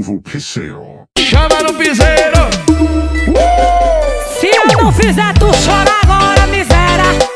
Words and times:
o 0.00 0.20
piseiro. 0.20 1.06
Chama 1.16 1.62
no 1.62 1.74
piseiro! 1.74 2.40
Uh! 3.28 4.40
Se 4.40 4.48
eu 4.48 4.82
não 4.82 4.92
fizer 4.92 5.32
tu 5.34 5.52
chorar 5.54 6.00
agora, 6.02 6.46
miséria. 6.48 7.33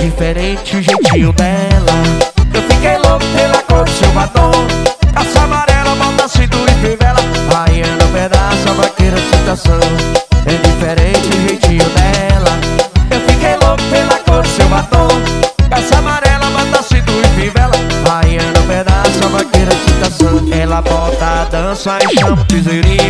Diferente 0.00 0.76
o 0.76 0.82
jeitinho 0.82 1.30
dela. 1.34 1.92
Eu 2.54 2.62
fiquei 2.62 2.96
louco 2.96 3.24
pela 3.36 3.62
cor 3.64 3.84
do 3.84 3.90
seu 3.90 4.10
batom. 4.12 4.50
Passa 5.12 5.42
amarela, 5.42 5.94
bota 5.94 6.26
cintura 6.26 6.70
e 6.70 6.74
fivela. 6.74 7.20
Rainha 7.52 7.84
um 8.02 8.12
pedaço, 8.12 8.68
a 8.70 8.72
vaqueira 8.72 9.18
citação 9.18 9.80
É 10.46 10.54
diferente 10.54 11.28
o 11.28 11.48
jeitinho 11.48 11.84
dela. 11.90 12.58
Eu 13.10 13.20
fiquei 13.28 13.56
louco 13.56 13.82
pela 13.90 14.18
cor 14.20 14.42
do 14.42 14.48
seu 14.48 14.68
batom. 14.68 15.08
Passa 15.68 15.98
amarela, 15.98 16.46
bota 16.46 16.82
cintura 16.82 17.26
e 17.26 17.40
fivela. 17.40 17.74
Rainha 18.08 18.42
um 18.58 18.66
pedaço, 18.66 19.24
a 19.24 19.28
vaqueira 19.28 19.72
citação 19.72 20.48
Ela 20.50 20.80
bota 20.80 21.26
a 21.26 21.44
dança 21.44 21.98
e 22.02 22.18
chama 22.18 22.40
o 22.40 22.44
tesourinho 22.46 23.09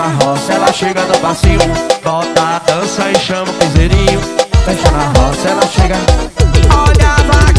na 0.00 0.24
roça, 0.24 0.54
ela 0.54 0.72
chega 0.72 1.02
no 1.04 1.18
passinho 1.18 1.60
Bota 2.02 2.42
a 2.42 2.58
dança 2.60 3.10
e 3.10 3.18
chama 3.18 3.50
o 3.50 3.54
piseirinho. 3.54 4.20
Fecha 4.64 4.90
na 4.90 5.12
roça, 5.20 5.48
ela 5.48 5.66
chega. 5.66 5.96
Olha 6.74 7.12
a 7.12 7.49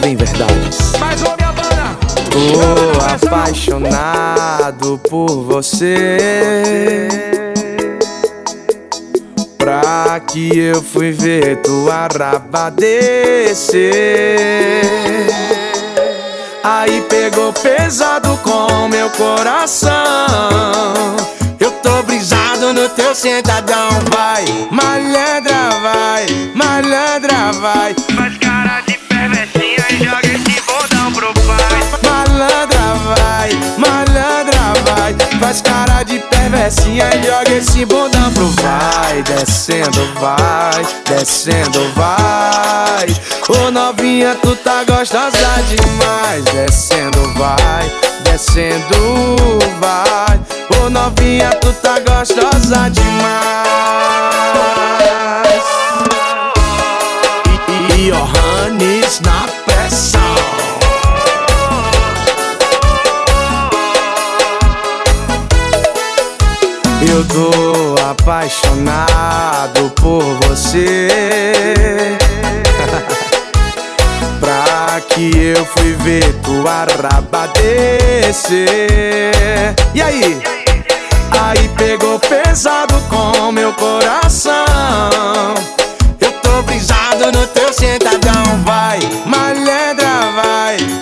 vem 0.00 0.16
verdades. 0.16 0.92
mais 0.98 1.20
uma 1.22 1.36
minha 1.36 1.52
banda 1.52 1.96
Tô 2.30 3.26
apaixonado 3.28 4.98
por 5.08 5.44
você. 5.44 7.08
Pra 9.56 10.20
que 10.20 10.56
eu 10.56 10.82
fui 10.82 11.12
ver 11.12 11.56
tua 11.62 12.08
raba 12.08 12.70
descer. 12.70 13.88
Aí 16.62 17.00
pegou 17.08 17.52
pesado 17.52 18.38
com 18.38 18.88
meu 18.88 19.10
coração. 19.10 19.90
Eu 21.58 21.72
tô 21.82 22.02
brisado 22.04 22.72
no 22.72 22.88
teu 22.90 23.14
sentadão, 23.14 23.88
vai. 24.10 24.44
Malandra, 24.70 25.70
vai. 25.82 26.26
Malandra, 26.54 27.52
vai. 27.60 27.94
Faz 28.16 28.37
Faz 35.48 35.62
cara 35.62 36.02
de 36.02 36.18
perversinha 36.18 37.08
e 37.08 37.22
joga 37.22 37.50
esse 37.56 37.82
bundão 37.86 38.30
pro 38.34 38.48
vai. 38.48 39.22
Descendo 39.22 40.06
vai, 40.20 40.86
descendo 41.06 41.90
vai. 41.94 43.06
Ô 43.48 43.70
novinha, 43.70 44.36
tu 44.42 44.54
tá 44.56 44.84
gostosa 44.84 45.48
demais. 45.66 46.44
Descendo 46.44 47.32
vai, 47.32 47.90
descendo 48.24 49.58
vai. 49.80 50.38
Ô 50.84 50.90
novinha, 50.90 51.48
tu 51.62 51.72
tá 51.80 51.98
gostosa 52.00 52.90
demais. 52.90 53.24
E, 57.68 57.94
e 57.94 58.10
Johannes 58.10 59.20
na 59.20 59.48
pressão 59.64 60.47
Eu 67.00 67.24
tô 67.28 67.94
apaixonado 68.10 69.90
por 69.90 70.22
você. 70.42 71.08
pra 74.40 75.00
que 75.08 75.30
eu 75.56 75.64
fui 75.64 75.92
ver 75.94 76.32
tua 76.42 76.86
raba. 77.00 77.48
E 79.94 80.02
aí? 80.02 80.42
Aí 81.40 81.68
pegou 81.76 82.18
pesado 82.18 82.94
com 83.08 83.52
meu 83.52 83.72
coração. 83.74 84.64
Eu 86.20 86.32
tô 86.42 86.62
brisado 86.62 87.30
no 87.32 87.46
teu 87.48 87.72
sentadão, 87.72 88.62
vai. 88.64 88.98
Malandra, 89.24 90.32
vai. 90.34 90.97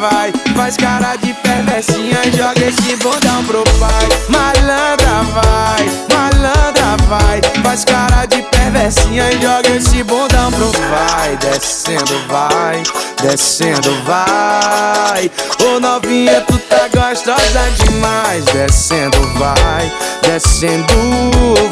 Vai. 0.00 0.32
Faz 0.54 0.76
cara 0.76 1.16
de 1.16 1.34
perversinha 1.34 2.20
e 2.24 2.30
joga 2.30 2.64
esse 2.64 2.94
bundão 2.96 3.44
pro 3.46 3.64
pai. 3.80 4.08
Malandra, 4.28 5.24
vai. 5.34 5.90
Malandra, 6.14 6.96
vai. 7.08 7.40
Faz 7.64 7.84
cara 7.84 8.24
de 8.26 8.40
perversinha 8.42 9.32
e 9.32 9.42
joga 9.42 9.68
esse 9.70 10.04
bundão 10.04 10.52
pro 10.52 10.70
vai. 10.88 11.36
Descendo, 11.38 12.26
vai. 12.28 12.82
Descendo, 13.22 13.92
vai. 14.04 15.28
Ô 15.66 15.80
novinha, 15.80 16.42
tu 16.42 16.56
tá 16.58 16.88
gostosa 16.94 17.68
demais. 17.82 18.44
Descendo, 18.44 19.20
vai. 19.34 19.92
Descendo, 20.22 20.94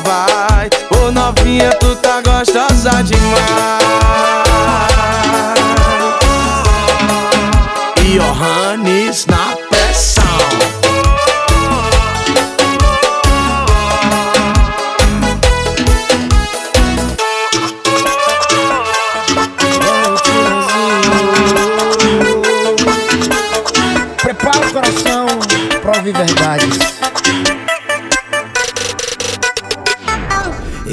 vai. 0.04 0.68
Ô 1.00 1.12
novinha, 1.12 1.70
tu 1.78 1.94
tá 1.96 2.20
gostosa 2.22 3.04
demais. 3.04 3.86
E 8.06 8.18
Johannes 8.20 9.26
na 9.26 9.55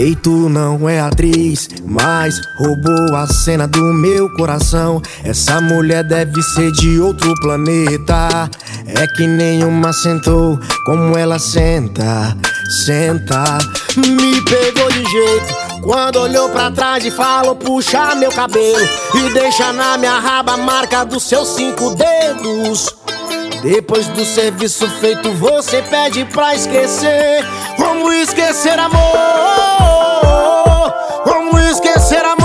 Ei, 0.04 0.18
tu 0.18 0.50
não 0.50 0.90
é 0.90 1.00
atriz, 1.00 1.70
mas 1.86 2.42
roubou 2.60 3.16
a 3.16 3.26
cena 3.26 3.66
do 3.66 3.82
meu 3.94 4.30
coração. 4.32 5.02
Essa 5.24 5.62
mulher 5.62 6.04
deve 6.04 6.44
ser 6.44 6.74
de 6.74 7.00
outro 7.00 7.34
planeta. 7.36 8.50
É 8.86 9.08
que 9.08 9.26
nenhuma 9.26 9.94
sentou 9.94 10.60
como 10.86 11.18
ela 11.18 11.40
senta, 11.40 12.36
senta. 12.86 13.60
Me 13.96 14.42
pegou 14.42 14.92
de 14.92 15.10
jeito. 15.10 15.54
Quando 15.82 16.18
olhou 16.18 16.50
pra 16.50 16.70
trás 16.70 17.06
e 17.06 17.12
falou, 17.12 17.58
puxa 17.58 18.16
meu 18.16 18.32
cabelo 18.32 18.88
E 19.16 19.34
deixa 19.34 19.74
na 19.74 19.98
minha 19.98 20.18
raba 20.18 20.54
a 20.54 20.58
marca 20.58 21.04
dos 21.04 21.24
seus 21.24 21.50
cinco 21.56 21.94
dedos 21.96 22.94
depois 23.64 24.08
do 24.10 24.26
serviço 24.26 24.90
feito, 25.00 25.32
você 25.32 25.82
pede 25.84 26.26
pra 26.26 26.54
esquecer. 26.54 27.46
Como 27.78 28.12
esquecer 28.12 28.78
amor? 28.78 29.00
Como 31.24 31.58
esquecer 31.60 32.26
amor? 32.26 32.43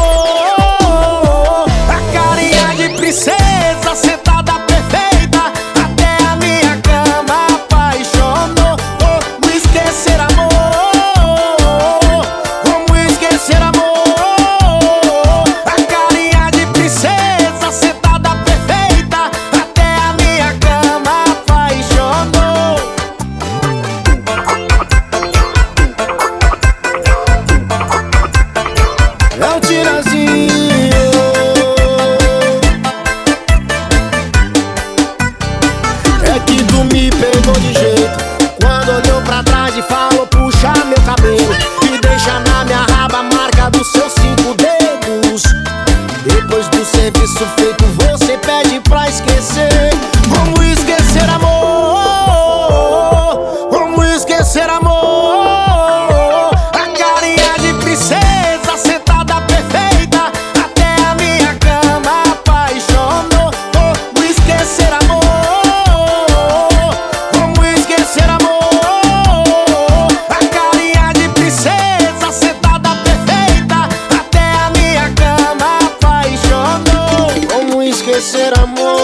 Esquecer 78.48 78.58
amor? 78.58 78.97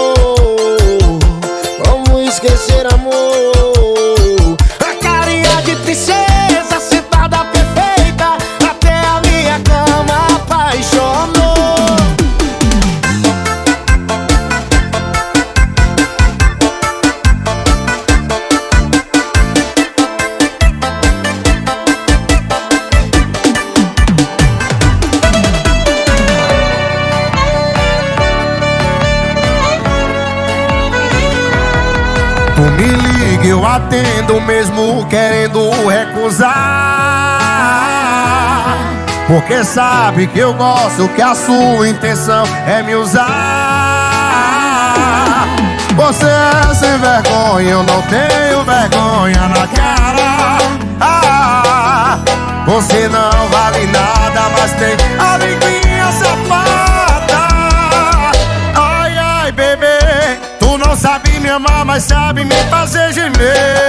Liga, 33.75 34.05
eu 34.05 34.05
atendo 34.05 34.41
mesmo 34.41 35.05
querendo 35.07 35.69
recusar. 35.87 36.49
Porque 39.27 39.63
sabe 39.63 40.27
que 40.27 40.39
eu 40.39 40.53
gosto, 40.53 41.07
que 41.09 41.21
a 41.21 41.33
sua 41.33 41.87
intenção 41.87 42.45
é 42.67 42.83
me 42.83 42.95
usar. 42.95 43.25
Você 45.95 46.25
é 46.25 46.73
sem 46.75 46.97
vergonha, 46.99 47.71
eu 47.71 47.83
não 47.83 48.01
tenho 48.03 48.63
vergonha 48.63 49.47
na 49.47 49.67
cara. 49.67 50.57
Ah, 51.01 52.19
você 52.65 53.07
não 53.07 53.47
vale 53.49 53.87
nada, 53.87 54.49
mas 54.57 54.71
tem 54.73 54.95
a 55.19 55.37
linguinha 55.37 56.11
safada. 56.11 57.47
Ai, 58.75 59.17
ai, 59.17 59.51
bebê, 59.51 60.37
tu 60.59 60.77
não 60.77 60.95
sabe 60.95 61.39
me 61.39 61.49
amar, 61.49 61.85
mas 61.85 62.03
sabe 62.03 62.43
me 62.43 62.55
fazer 62.69 63.13
Hey. 63.45 63.84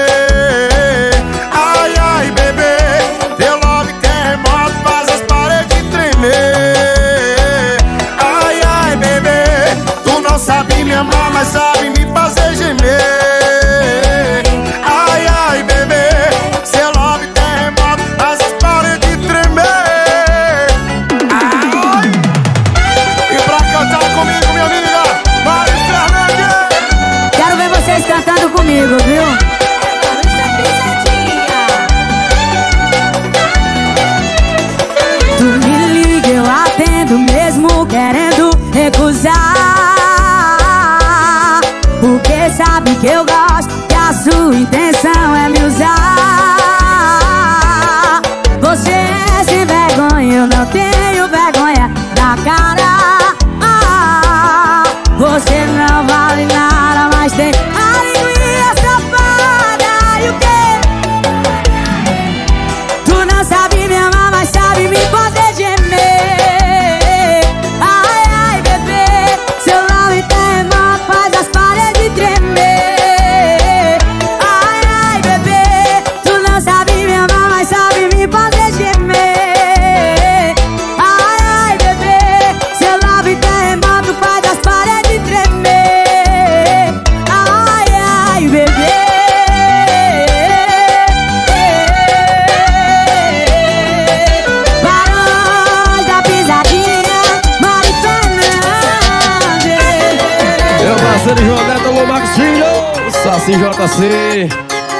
Saci 103.87 104.09
JC, 104.09 104.49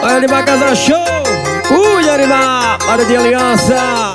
Animar 0.03 0.45
Casa 0.45 0.75
Show, 0.75 0.97
Cuide 1.67 2.09
Animar, 2.09 2.79
área 2.89 3.05
de 3.05 3.17
aliança. 3.17 4.15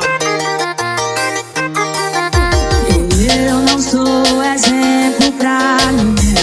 Eu 3.48 3.56
não 3.60 3.80
sou 3.80 4.44
exemplo 4.44 5.32
pra 5.34 5.78
ninguém. 5.92 6.36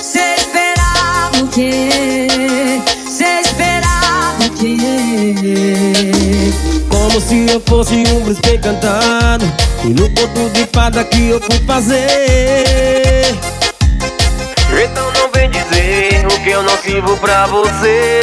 Cê 0.00 0.36
esperava 0.36 1.38
o 1.42 1.48
quê? 1.48 2.78
Cê 3.08 3.40
esperava 3.40 4.44
o 4.44 4.50
quê? 4.50 5.34
Como 6.88 7.20
se 7.20 7.46
eu 7.52 7.60
fosse 7.66 8.04
um 8.12 8.22
príncipe 8.22 8.54
encantado 8.54 9.44
E 9.84 9.88
no 9.88 10.08
ponto 10.10 10.50
de 10.50 10.66
fada 10.72 11.02
que 11.04 11.30
eu 11.30 11.40
fui 11.40 11.58
fazer 11.66 12.82
eu 16.62 16.64
não 16.64 16.78
sirvo 16.78 17.16
pra 17.18 17.46
você. 17.46 18.20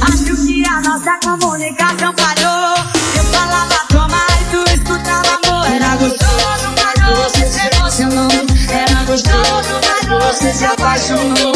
Acho 0.00 0.24
que 0.24 0.64
a 0.66 0.80
nossa 0.80 1.18
comunicação 1.22 2.14
falhou. 2.16 2.76
Eu 3.14 3.24
falava 3.24 3.74
toma 3.88 4.18
e 4.40 4.44
tu 4.50 4.64
escutava 4.72 5.38
amor. 5.44 5.66
Era 5.66 5.96
gostoso, 5.96 6.72
mas 6.80 7.18
você 7.18 7.46
se 7.46 7.76
emocionou. 7.76 8.30
Era 8.70 9.04
gostoso, 9.04 9.80
mas 9.86 10.24
você 10.24 10.52
se 10.52 10.64
apaixonou. 10.64 11.52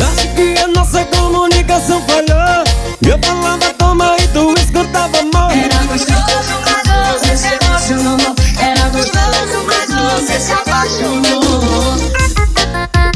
Acho 0.00 0.28
que 0.34 0.54
a 0.58 0.68
nossa 0.68 1.04
comunicação 1.04 2.02
falhou 2.02 2.64
Eu 3.02 3.18
falava 3.22 3.74
toma 3.74 4.16
e 4.18 4.28
tu 4.28 4.54
escutava 4.58 5.18
amor 5.18 5.52
Era 5.52 5.84
gostoso, 5.84 6.54
mas 6.64 7.20
você 7.20 7.36
se 7.36 7.48
emocionou. 7.62 8.34
Era 8.58 8.88
gostoso, 8.88 9.66
mas 9.66 10.22
você 10.22 10.40
se 10.40 10.52
apaixonou. 10.52 11.50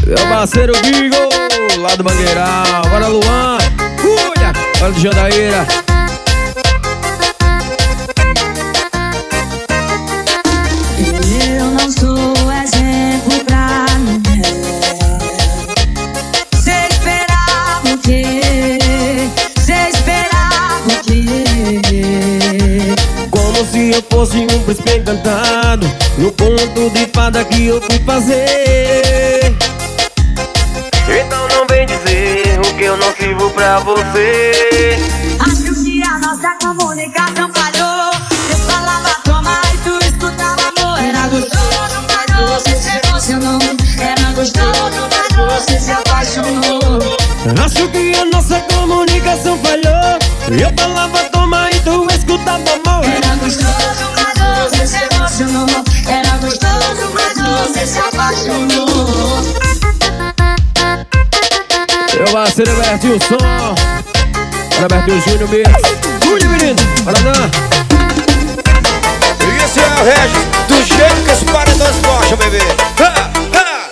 Meu 0.06 0.28
parceiro 0.28 0.75
Bigo, 0.82 1.03
Mangueiral 2.35 2.83
Bora 2.91 3.07
Luan, 3.09 3.59
cuida, 4.00 4.53
bora 4.79 4.93
do 4.93 5.00
Jandaíra 5.00 5.67
Eu 11.57 11.67
não 11.67 11.91
sou 11.91 12.35
exemplo 12.62 13.45
pra 13.45 13.87
mulher. 14.00 14.43
Cê 16.61 16.88
esperava 16.91 17.95
o 17.95 17.99
quê? 17.99 18.41
Cê 19.61 19.91
esperava 19.91 20.88
o 20.88 21.05
quê? 21.05 22.95
Como 23.31 23.64
se 23.64 23.91
eu 23.93 24.03
fosse 24.11 24.38
um 24.38 24.62
príncipe 24.64 24.97
encantado 24.99 25.87
No 26.19 26.33
conto 26.33 26.91
de 26.91 27.07
fada 27.12 27.45
que 27.45 27.67
eu 27.67 27.81
fui 27.81 27.99
fazer 28.00 29.03
você. 34.14 34.97
Acho 35.40 35.75
que 35.83 36.02
a 36.04 36.18
nossa 36.18 36.50
comunicação 36.62 37.50
falhou. 37.52 38.12
Eu 38.50 38.56
falava 38.59 39.11
toma 39.25 39.61
e 39.75 39.78
tu 39.78 39.99
escutava 40.06 40.73
amor. 40.76 40.99
Era 40.99 41.26
gostoso, 41.28 42.06
mas 42.09 42.49
você 42.49 42.76
se 42.76 43.09
emocionou. 43.09 43.59
Era 43.99 44.33
gostoso, 44.33 45.09
mas 45.11 45.56
você 45.56 45.80
se 45.80 45.90
apaixonou. 45.90 46.80
Acho 47.64 47.88
que 47.88 48.14
a 48.14 48.25
nossa 48.25 48.59
comunicação 48.61 49.59
falhou 49.59 50.18
Eu 50.49 50.73
falava 50.78 51.25
toma 51.25 51.71
e 51.71 51.78
tu 51.80 52.06
escutava 52.14 52.62
amor 52.73 53.04
Era 53.04 53.37
gostoso, 53.37 54.11
mas 54.16 54.73
você 54.73 54.87
se 54.87 55.14
emocionou. 55.14 55.85
Era 56.09 56.37
gostoso, 56.38 57.12
mas 57.12 57.68
você 57.68 57.87
se 57.87 57.99
apaixonou. 57.99 59.25
Meu 62.15 62.32
parceiro 62.32 62.75
Bertinho 62.76 63.19
Som 63.23 63.94
Bertinho 64.89 65.21
Júnior 65.23 65.49
mesmo 65.49 65.75
Cuide 66.26 66.47
menino, 66.49 66.76
bora 67.04 67.17
lá 67.25 67.32
E 69.41 69.65
esse 69.65 69.80
é 69.80 69.87
o 69.87 70.04
Regis, 70.04 70.45
do 70.69 70.76
jeito 70.84 71.25
que 71.25 71.32
os 71.32 71.43
paredões 71.50 71.97
gostam, 72.00 72.37
bebê. 72.37 72.58
Ha, 73.00 73.04
ha, 73.04 73.30
ha. 73.54 73.89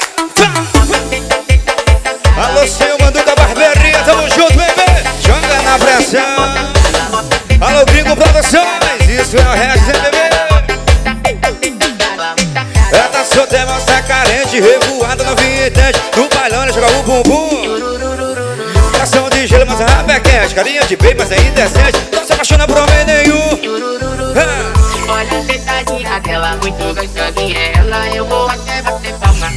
Alô, 2.45 2.67
seu 2.67 2.99
Mandu 2.99 3.25
da 3.25 3.35
Barbearia, 3.35 3.99
tamo 4.05 4.29
junto, 4.29 4.55
bebê. 4.55 5.03
Joga 5.23 5.63
na 5.63 5.79
pressão. 5.79 6.37
Alô, 7.61 7.85
Gringo 7.87 8.17
Produções, 8.17 9.09
isso 9.09 9.37
é 9.37 9.41
o 9.41 9.53
Regis, 9.53 9.89
hein, 9.89 10.03
bebê? 10.03 10.23
Ela 12.93 13.25
solteira, 13.25 13.67
moça 13.67 14.03
carente, 14.03 14.61
revoada 14.61 15.25
no 15.25 15.37
vintage. 15.37 16.03
No 16.17 16.29
bailão, 16.29 16.65
ela 16.65 16.73
joga 16.73 16.91
o 16.99 17.03
bumbum. 17.03 17.52
É 20.33 20.41
quente. 20.41 20.55
Carinha 20.55 20.83
de 20.85 20.97
bem, 20.97 21.15
mas 21.15 21.31
é 21.31 21.37
indecente. 21.37 22.09
Não 22.13 22.25
se 22.25 22.33
apaixona 22.33 22.67
por 22.67 22.79
homem 22.79 23.05
nenhum. 23.05 23.83
Ha. 24.35 24.83
Olha 25.13 25.39
a 25.39 25.45
sentadinha 25.45 26.21
dela, 26.21 26.57
muito 26.63 26.83
gostosinha 26.95 27.59
ela 27.77 28.09
Eu 28.09 28.25
vou 28.25 28.49
até 28.49 28.81
bater 28.81 29.13
palma 29.15 29.51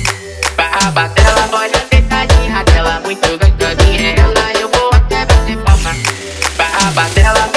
pra 0.55 0.91
bater 0.91 1.23
ela 1.25 1.49
Olha 1.53 1.71
a 1.71 1.95
sentadinha 1.95 2.63
dela, 2.65 2.99
muito 3.05 3.27
gostosinha 3.29 4.15
ela 4.17 4.51
Eu 4.59 4.69
vou 4.69 4.89
até 4.93 5.25
bater 5.25 5.57
palma 5.57 5.95
pra 6.57 6.91
bater 6.91 7.23
ela 7.23 7.49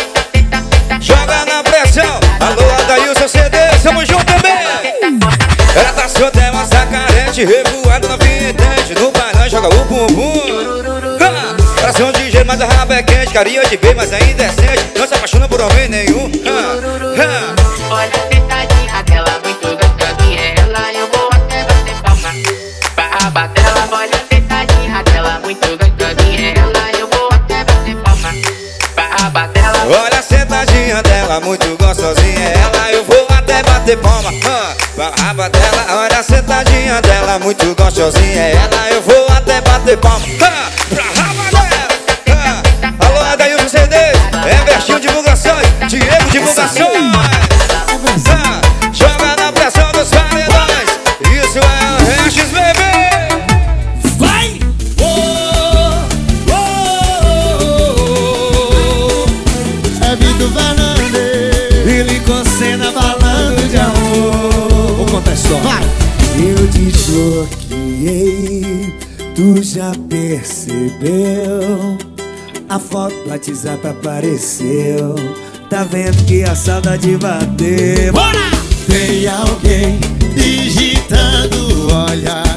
Joga 1.00 1.44
na 1.44 1.62
pressão, 1.64 2.20
alô 2.38 2.70
Adailson 2.82 3.26
CD, 3.26 3.58
tamo 3.82 4.06
junto 4.06 4.24
também 4.24 4.52
Ela 5.74 5.92
tá 5.92 6.08
solteira, 6.08 6.52
moça 6.52 6.86
carente, 6.86 7.44
revoada 7.44 8.07
raba 12.88 12.94
é 12.94 13.02
quente 13.02 13.32
Carinha 13.32 13.64
de 13.66 13.76
bem, 13.76 13.94
mas 13.94 14.12
ainda 14.12 14.44
é 14.44 14.48
decente 14.48 14.98
Não 14.98 15.06
se 15.06 15.14
apaixona 15.14 15.46
por 15.46 15.60
homem 15.60 15.88
nenhum. 15.88 16.30
Ha! 16.46 17.20
Ha! 17.22 17.54
Olha 17.90 18.08
a 18.08 18.32
sentadinha 18.32 19.02
dela, 19.02 19.40
muito 19.44 19.68
gostosinha 19.76 20.54
ela. 20.56 20.92
Eu 20.92 21.08
vou 21.08 21.28
até 21.32 21.64
bater 21.64 22.02
palma 22.02 22.32
bater 23.30 23.64
ela. 23.64 23.88
Olha 23.90 24.18
a 24.18 24.22
sentadinha 24.22 25.02
dela, 25.02 25.40
muito 25.40 25.76
gostosinha 25.76 26.48
ela. 26.48 26.90
Eu 26.98 27.06
vou 27.08 27.28
até 27.30 27.64
bater 27.64 27.96
palma 27.96 28.32
bater 29.30 29.62
ela. 29.62 30.02
Olha 30.02 30.18
a 30.18 30.22
sentadinha 30.22 31.02
dela, 31.02 31.40
muito 31.40 31.76
gostosinha 31.76 32.48
ela. 32.48 32.92
Eu 32.92 33.04
vou 33.04 33.26
até 33.30 33.62
bater 33.62 33.98
palma 33.98 34.30
ha, 34.30 35.48
dela 35.48 36.02
Olha 36.02 36.18
a 36.18 36.22
sentadinha 36.22 37.00
dela, 37.02 37.38
muito 37.38 37.74
gostosinha 37.74 38.42
ela. 38.42 38.90
Eu 38.90 39.02
vou 39.02 39.26
até 39.28 39.60
bater 39.60 39.98
palma 39.98 40.26
ha, 40.42 40.77
Divulgações 46.30 46.88
ha, 48.28 48.60
Joga 48.92 49.36
na 49.36 49.52
pressão 49.52 49.90
dos 49.92 50.08
paredões. 50.10 50.88
Isso 51.20 51.58
é 51.58 51.62
o 51.62 52.04
bebê 52.52 52.90
Vai! 54.18 54.58
É 60.02 60.16
Vitor 60.16 60.50
Fernandes. 60.52 61.14
Ele 61.86 62.20
com 62.20 62.44
cena 62.58 62.92
falando 62.92 63.68
de 63.70 63.76
amor. 63.76 64.96
Vou 64.96 65.06
contar 65.06 65.30
a 65.30 65.34
história. 65.34 65.62
Vai! 65.62 65.84
Eu 66.38 66.66
desbloqueei 66.68 68.38
Tu 69.34 69.62
já 69.62 69.92
percebeu. 70.08 71.96
A 72.68 72.78
foto 72.78 73.14
do 73.24 73.30
WhatsApp 73.30 73.86
apareceu 73.86 75.14
Tá 75.68 75.84
vendo 75.84 76.24
que 76.24 76.42
a 76.44 76.54
saudade 76.54 77.16
bateu 77.18 78.12
Bora! 78.12 78.38
Tem 78.86 79.28
alguém 79.28 80.00
digitando 80.34 81.88
Olha 81.92 82.47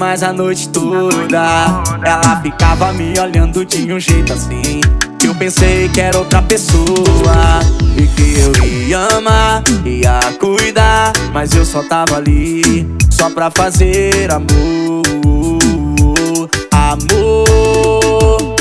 demais 0.00 0.22
a 0.22 0.32
noite 0.32 0.66
toda. 0.70 1.82
Ela 2.02 2.40
ficava 2.40 2.90
me 2.90 3.12
olhando 3.20 3.66
de 3.66 3.92
um 3.92 4.00
jeito 4.00 4.32
assim. 4.32 4.80
Que 5.18 5.26
eu 5.26 5.34
pensei 5.34 5.90
que 5.90 6.00
era 6.00 6.16
outra 6.16 6.40
pessoa. 6.40 7.60
E 7.98 8.06
que 8.06 8.40
eu 8.40 8.64
ia 8.64 9.06
amar, 9.18 9.62
ia 9.84 10.18
cuidar. 10.40 11.12
Mas 11.34 11.52
eu 11.52 11.66
só 11.66 11.82
tava 11.82 12.16
ali, 12.16 12.88
só 13.10 13.28
pra 13.28 13.50
fazer 13.50 14.32
amor. 14.32 15.02
Amor. 16.72 18.56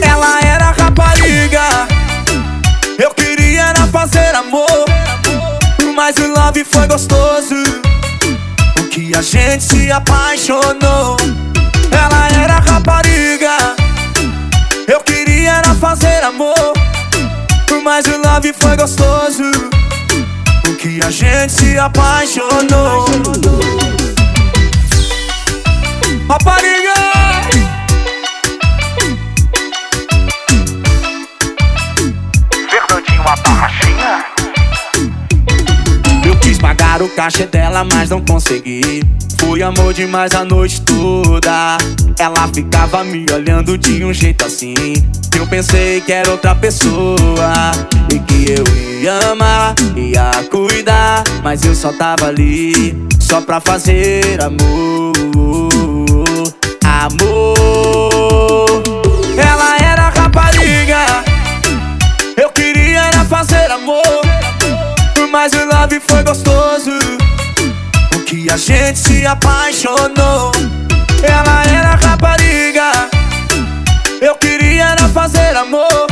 Ela 0.00 0.40
era 0.40 0.70
rapariga. 0.70 1.86
Eu 2.98 3.10
queria 3.10 3.64
era 3.64 3.86
fazer 3.88 4.34
amor. 4.34 4.86
Mas 5.94 6.16
o 6.16 6.26
love 6.28 6.64
foi 6.64 6.88
gostoso 6.88 7.81
Que 9.12 9.18
a 9.18 9.20
gente 9.20 9.62
se 9.62 9.92
apaixonou. 9.92 11.18
Ela 11.92 12.28
era 12.42 12.60
rapariga 12.60 13.76
Eu 14.88 15.00
queria 15.00 15.56
era 15.56 15.74
fazer 15.74 16.24
amor. 16.24 16.72
Mas 17.84 18.06
o 18.06 18.16
love 18.16 18.54
foi 18.58 18.74
gostoso 18.74 19.42
O 20.66 20.76
que 20.76 20.98
a 21.04 21.10
gente 21.10 21.52
se 21.52 21.78
apaixonou. 21.78 23.04
Rapariga 26.26 26.81
pagar 36.92 37.02
o 37.02 37.08
cachê 37.08 37.46
dela, 37.46 37.84
mas 37.84 38.10
não 38.10 38.20
consegui. 38.20 39.02
Fui 39.38 39.62
amor 39.62 39.94
demais 39.94 40.34
a 40.34 40.44
noite 40.44 40.82
toda. 40.82 41.78
Ela 42.18 42.48
ficava 42.48 43.02
me 43.02 43.24
olhando 43.32 43.78
de 43.78 44.04
um 44.04 44.12
jeito 44.12 44.44
assim. 44.44 44.74
Que 45.30 45.38
eu 45.38 45.46
pensei 45.46 46.02
que 46.02 46.12
era 46.12 46.30
outra 46.30 46.54
pessoa. 46.54 47.72
E 48.12 48.18
que 48.18 48.52
eu 48.52 48.64
ia 49.00 49.30
amar, 49.30 49.74
ia 49.96 50.30
cuidar. 50.50 51.24
Mas 51.42 51.64
eu 51.64 51.74
só 51.74 51.92
tava 51.92 52.26
ali, 52.26 52.94
só 53.18 53.40
pra 53.40 53.60
fazer 53.60 54.42
amor. 54.42 55.12
Amor. 56.84 58.82
Ela 59.38 59.76
era 59.78 60.08
rapariga. 60.10 61.24
Eu 62.36 62.50
queria 62.50 63.00
era 63.00 63.24
fazer 63.24 63.70
amor. 63.70 64.21
Mas 65.32 65.54
o 65.54 65.64
love 65.64 65.98
foi 65.98 66.22
gostoso. 66.22 66.90
O 68.14 68.22
que 68.24 68.50
a 68.50 68.56
gente 68.58 68.98
se 68.98 69.24
apaixonou 69.24 70.52
Ela 71.22 71.64
era 71.74 71.94
rapariga. 71.94 73.08
Eu 74.20 74.34
queria 74.36 74.84
era 74.84 75.08
fazer 75.08 75.56
amor 75.56 76.06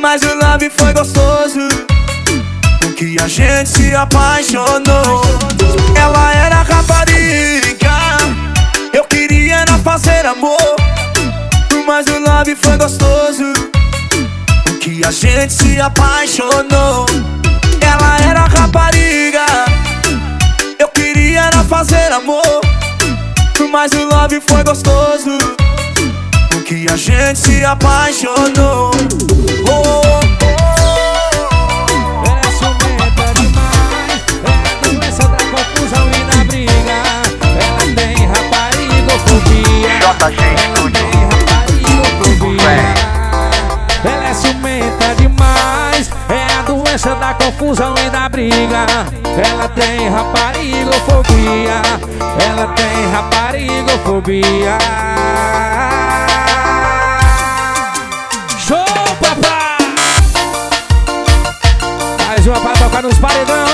Mas 0.00 0.22
o 0.22 0.34
love 0.34 0.70
foi 0.70 0.94
gostoso. 0.94 1.60
O 2.86 2.92
que 2.94 3.20
a 3.20 3.28
gente 3.28 3.68
se 3.68 3.94
apaixonou 3.94 5.20
Ela 5.94 6.32
era 6.32 6.62
rapariga. 6.62 8.16
Eu 8.94 9.04
queria 9.04 9.56
era 9.56 9.78
fazer 9.80 10.24
amor 10.24 10.76
Mas 11.86 12.06
o 12.06 12.18
love 12.18 12.56
foi 12.56 12.78
gostoso. 12.78 13.52
O 14.70 14.78
que 14.78 15.04
a 15.04 15.10
gente 15.10 15.52
se 15.52 15.78
apaixonou 15.78 17.35
ela 17.96 18.20
era 18.20 18.44
rapariga. 18.46 19.46
Eu 20.78 20.88
queria 20.88 21.40
era 21.40 21.64
fazer 21.64 22.12
amor. 22.12 22.60
Mas 23.70 23.92
o 23.92 24.04
love 24.04 24.40
foi 24.46 24.62
gostoso. 24.62 25.38
O 26.54 26.62
que 26.62 26.86
a 26.90 26.96
gente 26.96 27.38
se 27.38 27.64
apaixonou. 27.64 28.90
Oh, 29.68 30.02
Ela 32.26 32.50
ciumenta 32.58 33.34
demais. 33.34 34.24
É 34.44 34.88
a 34.88 34.98
doença 34.98 35.28
A 46.96 46.98
doença 46.98 47.14
da 47.16 47.34
confusão 47.34 47.94
e 48.06 48.08
da 48.08 48.26
briga. 48.26 48.86
Ela 49.46 49.68
tem 49.68 50.08
raparigofobia. 50.08 51.82
Ela 52.48 52.68
tem 52.68 53.10
raparigofobia. 53.12 54.78
Show, 58.58 58.78
papai! 59.20 59.76
Mais 62.26 62.46
uma 62.46 62.60
pra 62.60 62.72
tocar 62.72 63.02
nos 63.02 63.18
paredão, 63.18 63.65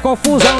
confusão 0.00 0.59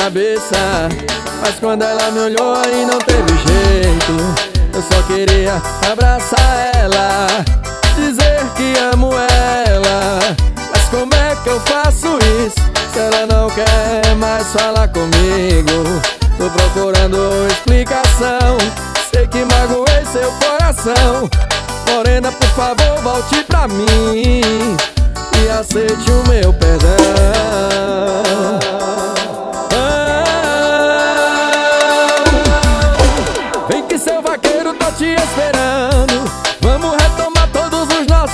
cabeça. 0.00 0.88
Mas 1.42 1.56
quando 1.60 1.82
ela 1.82 2.10
me 2.10 2.20
olhou 2.20 2.54
aí 2.54 2.86
não 2.86 2.98
teve 2.98 3.28
jeito. 3.28 4.50
Eu 4.72 4.82
só 4.82 5.02
queria 5.02 5.60
abraçar 5.90 6.70
ela 6.76 7.26
Dizer 7.96 8.40
que 8.56 8.78
amo 8.92 9.10
ela. 9.66 10.20
Mas 10.72 10.84
como 10.88 11.12
é 11.14 11.36
eu 11.44 11.60
faço 11.60 12.18
isso? 12.18 12.54
Se 12.92 12.98
ela 12.98 13.26
não 13.26 13.50
quer 13.50 14.14
mais 14.16 14.46
falar 14.52 14.88
comigo 14.88 16.00
Tô 16.38 16.48
procurando 16.50 17.46
explicação. 17.50 18.56
Sei 19.12 19.26
que 19.26 19.44
magoei 19.44 20.04
seu 20.12 20.32
coração. 20.32 21.28
Morena, 21.88 22.30
por 22.32 22.48
favor, 22.50 23.02
volte 23.02 23.42
pra 23.44 23.66
mim 23.66 24.76
E 25.34 25.48
aceite 25.50 26.10
o 26.10 26.28
meu 26.28 26.52
perdão 26.52 27.80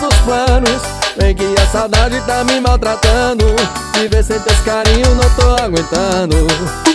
nossos 0.06 0.20
planos 0.20 0.82
Vem 1.16 1.34
que 1.34 1.54
a 1.58 1.66
saudade 1.72 2.20
tá 2.26 2.44
me 2.44 2.60
maltratando. 2.60 3.46
Viver 3.94 4.22
sem 4.22 4.38
teus 4.38 4.58
carinhos 4.60 5.08
não 5.16 5.30
tô 5.30 5.62
aguentando. 5.62 6.46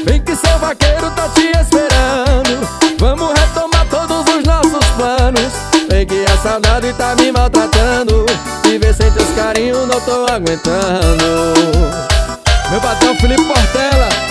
Vem 0.05 0.21
que 0.21 0.35
seu 0.35 0.59
vaqueiro 0.59 1.09
tá 1.15 1.27
te 1.29 1.47
esperando. 1.59 2.67
Vamos 2.99 3.33
retomar 3.33 3.87
todos 3.89 4.35
os 4.35 4.45
nossos 4.45 4.87
planos. 4.95 5.51
Vem 5.89 6.05
que 6.05 6.23
a 6.23 6.37
saudade 6.37 6.93
tá 6.93 7.15
me 7.15 7.31
maltratando. 7.31 8.27
Viver 8.63 8.93
sem 8.93 9.09
teus 9.11 9.29
carinhos 9.31 9.87
não 9.87 9.99
tô 10.01 10.31
aguentando. 10.31 11.25
Meu 12.69 12.79
patrão 12.79 13.15
Felipe 13.15 13.43
Portela 13.43 14.30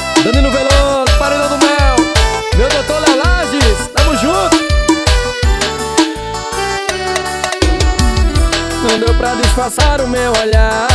disfarçar 9.61 10.01
o 10.01 10.09
meu 10.09 10.33
olhar 10.33 10.89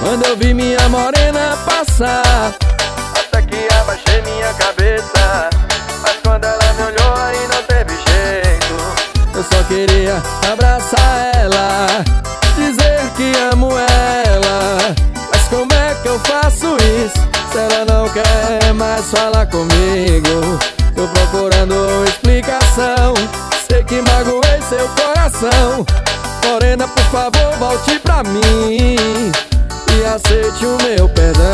Quando 0.00 0.26
eu 0.26 0.36
vi 0.36 0.52
minha 0.52 0.88
morena 0.88 1.56
passar. 1.64 2.52
Até 3.16 3.42
que 3.42 3.74
abaixei 3.74 4.20
minha 4.22 4.52
cabeça 4.54 5.48
Mas 6.02 6.16
quando 6.22 6.44
ela 6.44 6.72
me 6.74 6.82
olhou 6.82 7.14
aí 7.16 7.48
não 7.48 7.62
teve 7.62 7.94
jeito. 7.94 9.34
Eu 9.34 9.42
só 9.44 9.62
queria 9.64 10.22
abraçar 10.52 11.30
ela 11.34 11.86
Dizer 12.56 13.00
que 13.16 13.32
amo 13.52 13.70
ela. 13.70 14.94
Mas 15.30 15.42
como 15.48 15.72
é 15.72 15.94
que 16.02 16.08
eu 16.08 16.18
faço 16.20 16.76
isso? 16.76 17.28
Se 17.52 17.58
ela 17.58 17.84
não 17.86 18.08
quer 18.10 18.74
mais 18.74 19.10
falar 19.10 19.46
comigo 19.46 20.58
Tô 20.94 21.08
procurando 21.08 22.04
explicação. 22.06 23.14
Sei 23.66 23.82
que 23.82 24.02
magoei 24.02 24.60
seu 24.68 24.86
coração 24.88 26.03
Morena, 26.74 26.88
por 26.88 27.04
favor, 27.04 27.56
volte 27.56 28.00
pra 28.00 28.24
mim 28.24 28.96
E 28.96 30.04
aceite 30.06 30.66
o 30.66 30.76
meu 30.82 31.08
perdão 31.08 31.44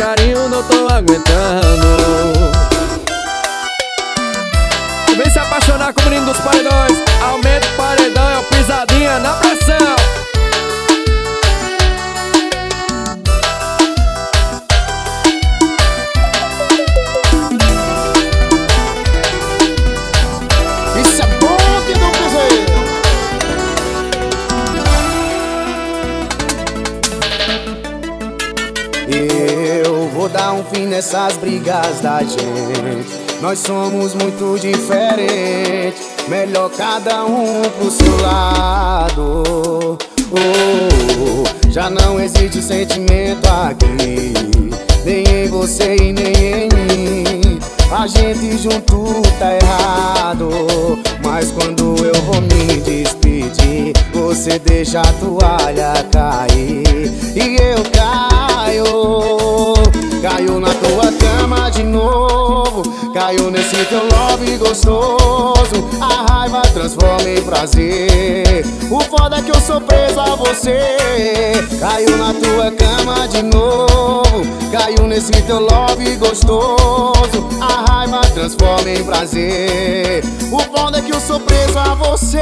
Carinhos 0.00 0.48
não 0.48 0.62
tô 0.62 0.88
aguentando. 0.88 1.86
Vem 5.14 5.30
se 5.30 5.38
apaixonar 5.38 5.92
com 5.92 6.00
o 6.00 6.04
menino 6.04 6.24
dos 6.24 6.40
paredões 6.40 7.09
brigas 31.40 32.00
da 32.00 32.20
gente. 32.20 33.30
Nós 33.40 33.58
somos 33.58 34.14
muito 34.14 34.58
diferentes. 34.60 36.00
Melhor 36.28 36.70
cada 36.70 37.24
um 37.24 37.62
pro 37.78 37.90
seu 37.90 38.16
lado. 38.20 39.98
Oh, 40.30 41.70
já 41.70 41.88
não 41.88 42.20
existe 42.20 42.62
sentimento 42.62 43.46
aqui. 43.48 44.32
Nem 45.04 45.24
em 45.24 45.48
você 45.48 45.96
e 45.96 46.12
nem 46.12 46.32
em 46.34 46.68
mim. 46.68 47.58
A 47.90 48.06
gente 48.06 48.58
junto 48.58 49.22
tá 49.38 49.54
errado. 49.54 50.50
Mas 51.24 51.50
quando 51.50 51.96
eu 52.04 52.14
vou 52.22 52.40
me 52.42 52.80
despedir, 52.80 53.92
você 54.12 54.58
deixa 54.58 55.00
a 55.00 55.12
toalha 55.14 55.92
cair. 56.12 57.10
E 57.34 57.56
eu 57.60 57.82
caio, 57.90 58.84
caio 60.20 60.60
na 60.60 60.68
tua 60.74 61.12
cama 61.12 61.70
de 61.70 61.82
novo. 61.82 62.82
Caio 63.12 63.50
nesse 63.50 63.84
teu 63.86 64.02
love 64.06 64.56
gostoso. 64.58 65.88
A 66.00 66.32
raiva 66.32 66.62
transforma 66.72 67.28
em 67.28 67.42
prazer. 67.42 68.64
O 68.90 69.00
foda 69.00 69.38
é 69.38 69.42
que 69.42 69.50
eu 69.50 69.60
sou 69.60 69.80
preso 69.80 70.20
a 70.20 70.36
você. 70.36 70.78
Caio 71.78 72.16
na 72.16 72.34
tua 72.34 72.70
cama 72.72 73.26
de 73.28 73.42
novo. 73.42 74.42
Caio 74.70 75.06
nesse 75.06 75.32
teu 75.42 75.60
love 75.60 76.16
gostoso. 76.16 77.48
A 77.60 77.90
raiva 77.90 78.20
transforma 78.34 78.90
em 78.90 79.02
prazer. 79.04 80.22
O 80.52 80.58
foda 80.76 80.98
é 80.98 81.02
que 81.02 81.12
eu 81.12 81.20
sou 81.20 81.40
preso 81.40 81.78
a 81.78 81.94
você, 81.94 82.38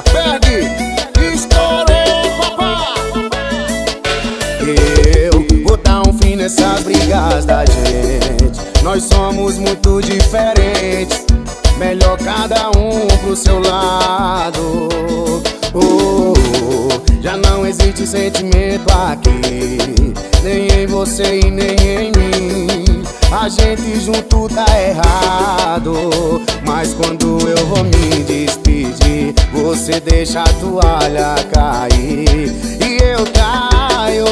César, 0.00 0.04
Berg, 0.12 1.34
estourei 1.34 2.30
papá. 2.38 2.94
Eu 5.14 5.64
vou 5.64 5.76
dar 5.76 6.02
um 6.08 6.12
fim 6.18 6.36
nessas 6.36 6.82
brigas 6.82 7.44
da 7.44 7.64
gente. 7.66 8.60
Nós 8.82 9.04
somos 9.04 9.58
muito 9.58 10.00
diferentes. 10.00 11.26
Melhor 11.78 12.16
cada 12.18 12.70
um 12.70 13.06
pro 13.22 13.36
seu 13.36 13.60
lado. 13.60 14.88
Oh, 15.74 16.34
existe 17.70 18.04
sentimento 18.04 18.92
aqui. 18.92 19.78
Nem 20.42 20.82
em 20.82 20.86
você 20.86 21.40
e 21.40 21.50
nem 21.50 21.76
em 21.76 22.12
mim. 22.12 23.02
A 23.30 23.48
gente 23.48 24.00
junto 24.00 24.48
tá 24.48 24.66
errado. 24.80 26.42
Mas 26.66 26.92
quando 26.94 27.38
eu 27.48 27.66
vou 27.66 27.84
me 27.84 28.24
despedir, 28.24 29.34
você 29.52 30.00
deixa 30.00 30.42
a 30.42 30.52
toalha 30.54 31.36
cair. 31.52 32.52
E 32.80 32.98
eu 33.02 33.24
caio, 33.32 34.24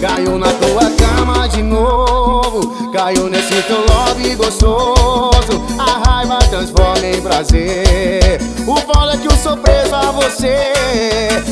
caio 0.00 0.38
na 0.38 0.52
tua 0.52 0.90
cama 0.96 1.46
de 1.48 1.62
novo. 1.62 2.90
Caio 2.90 3.28
nesse 3.28 3.62
teu 3.62 3.84
love 3.86 4.34
gostoso. 4.34 5.28
Raiva 6.18 6.38
transforma 6.50 7.06
em 7.06 7.22
prazer. 7.22 8.40
O 8.66 8.76
foda 8.78 9.14
é 9.14 9.16
que 9.18 9.28
eu 9.28 9.36
sou 9.36 9.56
preso 9.56 9.94
a 9.94 10.10
você. 10.10 10.72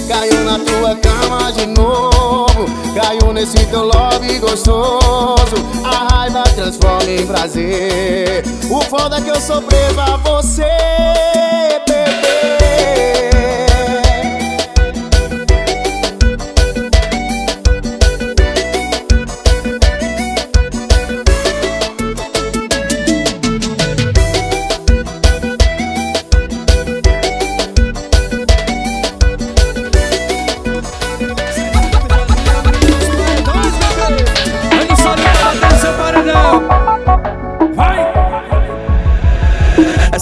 Caiu 0.08 0.42
na 0.42 0.58
tua 0.58 0.96
cama 0.96 1.52
de 1.52 1.66
novo. 1.66 2.66
Caiu 2.92 3.32
nesse 3.32 3.64
teu 3.66 3.84
love 3.84 4.40
gostoso. 4.40 5.54
A 5.84 6.12
raiva 6.12 6.42
transforma 6.56 7.08
em 7.08 7.24
prazer. 7.24 8.42
O 8.68 8.80
foda 8.80 9.18
é 9.18 9.20
que 9.20 9.30
eu 9.30 9.40
sou 9.40 9.62
preso 9.62 10.00
a 10.00 10.16
você, 10.16 10.64
bebê. 11.86 13.65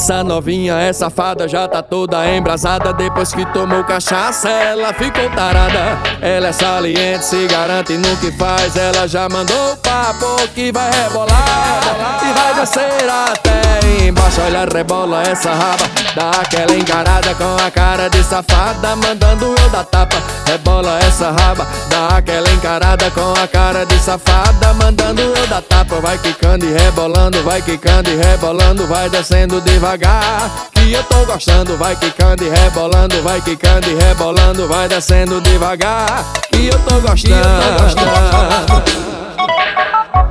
Essa 0.04 0.22
novinha 0.22 0.74
é 0.74 0.92
safada, 0.92 1.48
já 1.48 1.66
tá 1.66 1.80
toda 1.80 2.28
embrasada. 2.28 2.92
Depois 2.92 3.32
que 3.32 3.42
tomou 3.54 3.82
cachaça, 3.84 4.50
ela 4.50 4.92
ficou 4.92 5.30
tarada. 5.30 5.98
Ela 6.20 6.48
é 6.48 6.52
saliente, 6.52 7.24
se 7.24 7.46
garante 7.46 7.96
no 7.96 8.14
que 8.18 8.30
faz. 8.32 8.76
Ela 8.76 9.08
já 9.08 9.26
mandou 9.30 9.78
papo 9.78 10.46
que 10.54 10.70
vai 10.70 10.90
rebolar. 10.90 12.20
E 12.22 12.32
vai 12.34 12.54
descer 12.54 13.08
até 13.08 14.06
embaixo. 14.06 14.42
Olha, 14.42 14.66
rebola 14.66 15.22
essa 15.22 15.54
raba. 15.54 15.88
Dá 16.14 16.32
aquela 16.38 16.76
encarada 16.76 17.34
com 17.36 17.56
a 17.66 17.70
cara 17.70 18.10
de 18.10 18.22
safada. 18.24 18.96
Mandando 18.96 19.54
eu 19.58 19.70
dar 19.70 19.84
tapa. 19.84 20.22
Rebola 20.44 20.98
essa 20.98 21.30
raba. 21.30 21.66
Dá 21.88 22.18
aquela 22.18 22.50
encarada 22.50 23.10
com 23.10 23.32
a 23.42 23.48
cara 23.48 23.86
de 23.86 23.98
safada. 24.00 24.74
Mandando 24.74 25.22
eu 25.22 25.46
dar 25.46 25.62
tapa. 25.62 25.98
Vai 26.02 26.18
quicando 26.18 26.66
e 26.66 26.72
rebolando, 26.72 27.42
vai 27.42 27.62
quicando 27.62 28.10
e 28.10 28.16
rebolando. 28.16 28.86
Vai 28.86 29.08
descendo 29.08 29.62
devagar. 29.62 29.93
Que 30.72 30.92
eu 30.92 31.04
tô 31.04 31.24
gostando. 31.24 31.76
Vai 31.76 31.94
quicando 31.94 32.42
e 32.42 32.48
rebolando, 32.48 33.22
vai 33.22 33.40
quicando 33.40 33.88
e 33.88 33.94
rebolando. 33.94 34.66
Vai 34.66 34.88
descendo 34.88 35.40
devagar. 35.40 36.24
Que 36.50 36.66
eu 36.66 36.78
tô 36.80 37.00
gostando. 37.00 37.34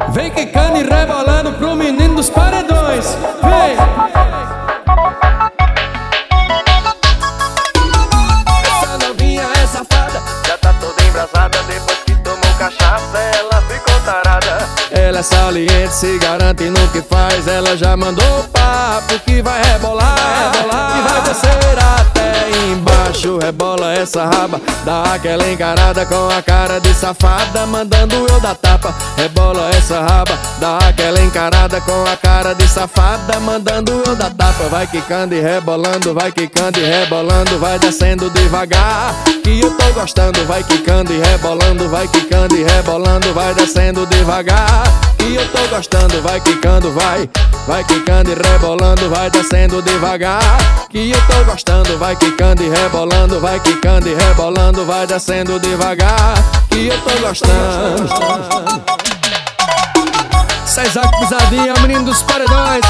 Vem 0.10 0.30
quicando 0.32 0.80
e 0.80 0.84
rebolando 0.84 1.54
pro 1.54 1.76
menino 1.78 2.16
dos 2.16 2.30
paredões. 2.30 3.18
Vem! 3.42 3.93
Saliente, 15.24 15.94
se 15.94 16.18
garante 16.18 16.70
no 16.70 16.88
que 16.90 17.02
faz. 17.02 17.48
Ela 17.48 17.76
já 17.78 17.96
mandou 17.96 18.44
papo 18.52 19.20
que 19.26 19.42
vai 19.42 19.62
rebolar, 19.64 20.16
rebolar. 20.52 20.98
E 20.98 21.02
vai. 21.02 21.14
Rebola 21.14 22.03
essa 24.04 24.26
raba, 24.26 24.62
dá 24.84 25.14
aquela 25.14 25.50
encarada 25.50 26.06
com 26.06 26.28
a 26.30 26.42
cara 26.42 26.80
de 26.80 26.94
safada. 26.94 27.66
Mandando 27.66 28.16
eu 28.28 28.40
dar 28.42 28.56
tapa. 28.56 28.94
Rebola 29.16 29.70
essa 29.70 30.02
raba, 30.02 30.38
dá 30.60 30.78
aquela 30.90 31.22
encarada 31.22 31.80
com 31.82 32.04
a 32.06 32.18
cara 32.18 32.54
de 32.54 32.68
safada. 32.68 33.40
Mandando 33.40 34.04
eu 34.06 34.16
dar 34.16 34.32
tapa. 34.32 34.66
Vai 34.70 34.86
quicando 34.88 35.34
e 35.34 35.40
rebolando, 35.40 36.14
vai 36.14 36.32
quicando 36.32 36.80
e 36.80 36.84
rebolando. 36.84 37.58
Vai 37.60 37.80
descendo 37.80 38.30
devagar, 38.30 39.16
que 39.42 39.62
eu 39.62 39.72
tô 39.72 39.94
gostando. 39.94 40.46
Vai 40.46 40.64
quicando 40.64 41.14
e 41.14 41.20
rebolando, 41.20 41.90
vai 41.90 42.08
quicando 42.08 42.56
e 42.56 42.64
rebolando. 42.64 43.34
Vai 43.34 43.54
descendo 43.54 44.06
devagar, 44.08 44.84
que 45.18 45.36
eu 45.36 45.48
tô 45.50 45.66
gostando. 45.74 46.22
Vai 46.22 46.42
quicando, 46.42 46.92
vai, 46.92 47.30
vai 47.66 47.84
quicando 47.86 48.32
e 48.32 48.36
rebolando. 48.36 49.10
Vai 49.10 49.30
descendo 49.30 49.82
devagar, 49.82 50.58
que 50.90 51.12
eu 51.12 51.22
tô 51.28 51.44
gostando. 51.46 51.98
Vai 51.98 52.18
quicando 52.18 52.62
e 52.62 52.70
rebolando, 52.70 53.40
vai 53.40 53.60
quicando 53.62 53.93
e 54.02 54.16
rebolando. 54.16 54.86
Vai 54.86 55.06
descendo 55.06 55.60
devagar, 55.60 56.34
que 56.68 56.88
eu 56.88 57.00
tô 57.02 57.28
gostando. 57.28 58.10
César 60.66 61.08
Pisadinha, 61.20 61.74
menino 61.82 62.06
dos 62.06 62.24
paredões. 62.24 62.84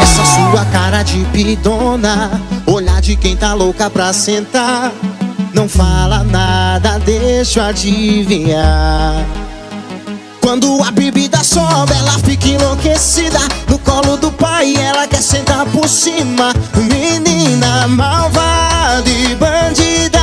Essa 0.00 0.24
sua 0.24 0.64
cara 0.66 1.02
de 1.02 1.24
pidona, 1.32 2.40
de 3.10 3.16
quem 3.16 3.36
tá 3.36 3.54
louca 3.54 3.90
pra 3.90 4.12
sentar. 4.12 4.92
Não 5.52 5.68
fala 5.68 6.22
nada, 6.22 6.96
deixa 7.00 7.58
eu 7.58 7.64
adivinhar. 7.64 9.26
Quando 10.40 10.80
a 10.84 10.92
bebida 10.92 11.42
sobe, 11.42 11.92
ela 11.92 12.16
fica 12.20 12.46
enlouquecida. 12.46 13.40
No 13.68 13.80
colo 13.80 14.16
do 14.16 14.30
pai, 14.30 14.76
ela 14.76 15.08
quer 15.08 15.22
sentar 15.22 15.66
por 15.66 15.88
cima. 15.88 16.52
Menina 16.76 17.88
malvada 17.88 19.10
e 19.10 19.34
bandida. 19.34 20.20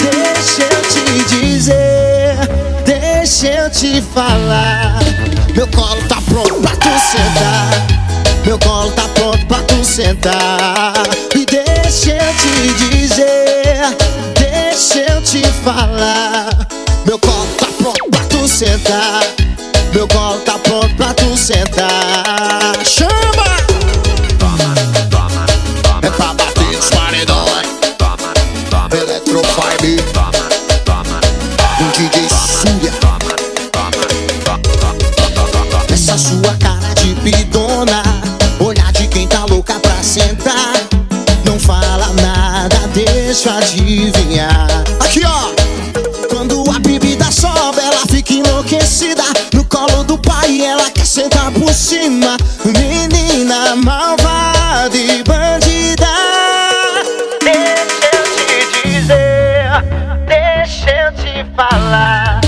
Deixa 0.00 0.62
eu 0.62 0.82
te 0.88 1.36
dizer, 1.36 2.38
deixa 2.86 3.48
eu 3.48 3.70
te 3.70 4.00
falar. 4.00 5.00
Meu 5.54 5.68
colo 5.68 6.00
tá 6.08 6.16
pronto 6.26 6.62
pra 6.62 6.76
tu 6.76 6.88
sentar. 7.10 8.01
Meu 8.44 8.58
colo 8.58 8.90
tá 8.92 9.08
pronto 9.14 9.46
pra 9.46 9.58
tu 9.62 9.84
sentar. 9.84 10.94
E 11.34 11.46
deixa 11.46 12.10
eu 12.10 12.34
te 12.34 12.88
dizer, 12.90 13.96
deixa 14.38 15.12
eu 15.12 15.22
te 15.22 15.42
falar. 15.64 16.48
Meu 17.06 17.18
colo 17.18 17.46
tá 17.58 17.66
pronto 17.78 18.10
pra 18.10 18.24
tu 18.24 18.48
sentar. 18.48 19.22
Meu 19.92 20.08
colo 20.08 20.40
tá 20.40 20.58
pronto 20.58 20.94
pra 20.96 21.14
tu 21.14 21.36
sentar. 21.36 22.01
Adivinhar. 43.62 44.66
Aqui 45.00 45.22
ó. 45.24 45.52
Quando 46.28 46.64
a 46.70 46.78
bebida 46.78 47.30
sobe, 47.30 47.80
ela 47.80 48.02
fica 48.10 48.32
enlouquecida. 48.32 49.22
No 49.52 49.64
colo 49.64 50.02
do 50.04 50.18
pai, 50.18 50.60
ela 50.62 50.90
quer 50.90 51.06
sentar 51.06 51.50
por 51.52 51.72
cima. 51.72 52.36
Menina 52.64 53.76
malvada 53.76 54.96
e 54.96 55.22
bandida. 55.22 56.06
Deixa 57.40 58.08
eu 58.12 58.24
te 58.34 58.88
dizer 58.88 59.62
Deixa 60.26 60.90
eu 60.90 61.12
te 61.14 61.46
falar. 61.56 62.40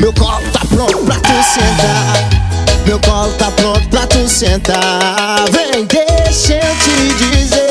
Meu 0.00 0.12
colo 0.14 0.44
tá 0.52 0.60
pronto 0.68 0.98
pra 1.04 1.16
tu 1.16 1.42
sentar. 1.42 2.44
Meu 2.86 3.00
colo 3.00 3.32
tá 3.34 3.50
pronto 3.50 3.88
pra 3.88 4.06
tu 4.06 4.28
sentar. 4.28 5.44
Vem, 5.50 5.84
deixa 5.86 6.54
eu 6.54 6.76
te 6.76 7.14
dizer, 7.14 7.63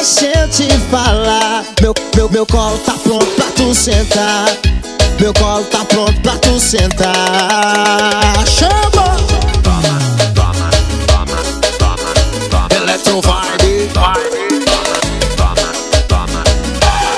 deixa 0.00 0.26
eu 0.38 0.48
te 0.48 0.66
falar. 0.90 1.62
Meu, 1.82 1.92
meu, 2.16 2.28
meu 2.30 2.46
colo 2.46 2.78
tá 2.78 2.94
pronto 2.94 3.26
pra 3.36 3.44
tu 3.54 3.74
sentar. 3.74 4.46
Meu 5.20 5.32
colo 5.34 5.64
tá 5.64 5.84
pronto 5.84 6.18
pra 6.22 6.38
tu 6.38 6.58
sentar. 6.58 7.12
Chama! 8.46 9.16
Electro 12.74 13.20
Vibe. 13.20 13.90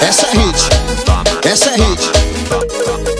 Essa 0.00 0.26
é 0.26 0.32
hit. 0.32 1.48
Essa 1.48 1.70
é 1.70 1.76
hit. 1.76 3.11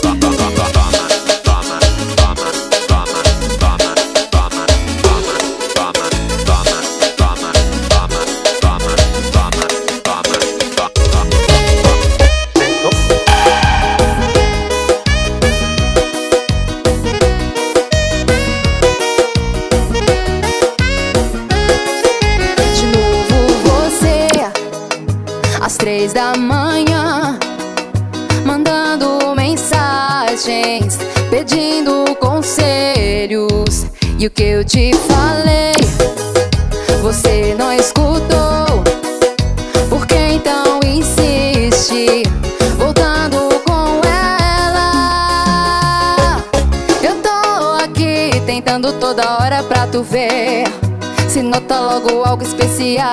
Se 51.29 51.41
nota 51.41 51.79
logo 51.79 52.25
algo 52.25 52.43
especial 52.43 53.07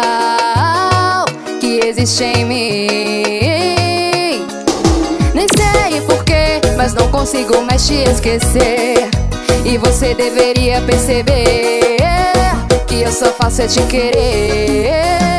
que 1.61 1.81
existe 1.87 2.25
em 2.25 2.45
mim. 2.45 4.45
Nem 5.33 5.47
sei 5.57 6.01
porquê, 6.01 6.61
mas 6.77 6.93
não 6.93 7.09
consigo 7.11 7.63
mais 7.63 7.87
te 7.87 7.95
esquecer. 7.95 9.09
E 9.65 9.79
você 9.79 10.15
deveria 10.15 10.81
perceber. 10.83 11.97
que 12.89 13.03
eu 13.03 13.13
só 13.13 13.33
faço 13.33 13.63
é 13.63 13.69
te 13.69 13.81
querer. 13.83 15.30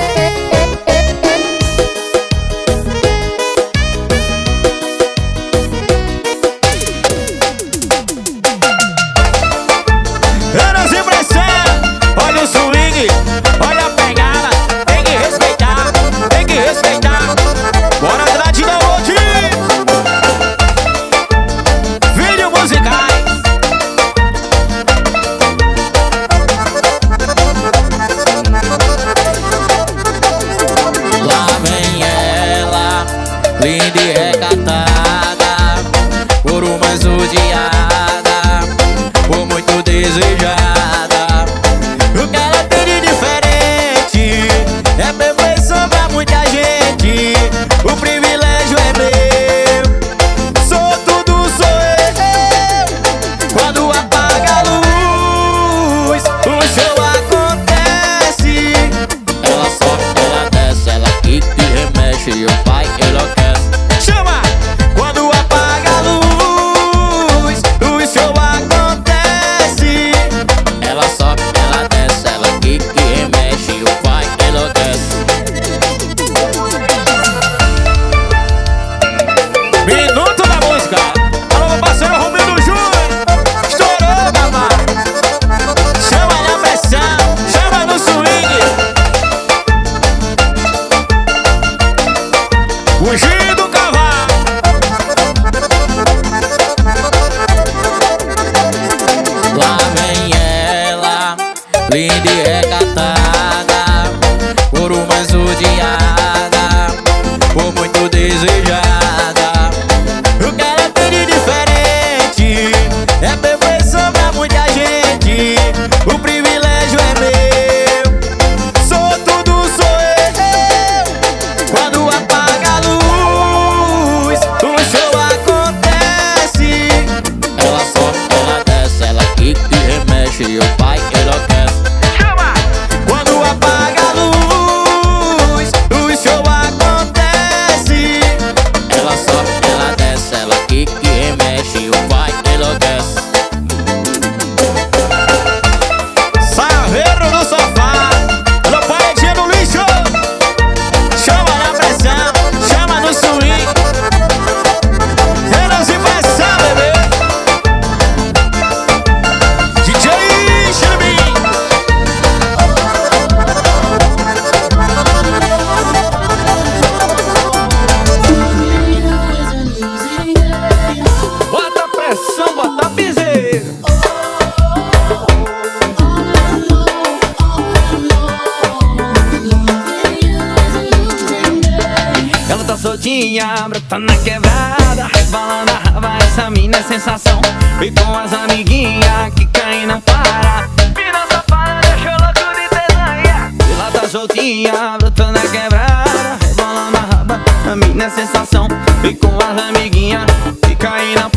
As 199.91 199.97
amiguinhas 199.97 200.25
que 200.61 200.75
caem 200.75 201.15
não 201.15 201.29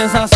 essa 0.00 0.35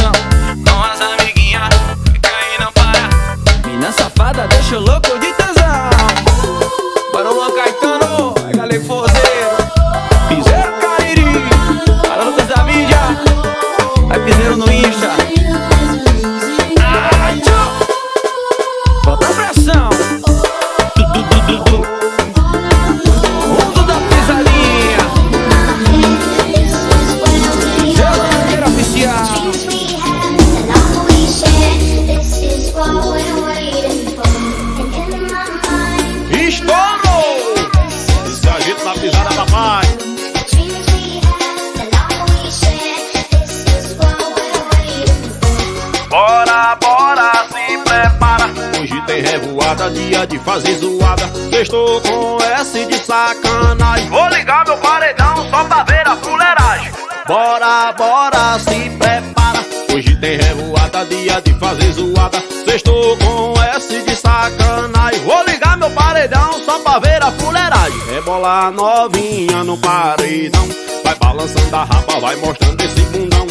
fuleiragem. 68.41 68.41
Rebola 68.41 68.71
novinha 68.71 69.65
no 69.65 69.77
paredão. 69.77 70.69
Vai 71.05 71.15
balançando 71.17 71.77
a 71.77 71.85
rapa, 71.85 72.21
vai 72.21 72.37
mostrando 72.37 72.81
esse 72.83 73.01
bundão. 73.07 73.47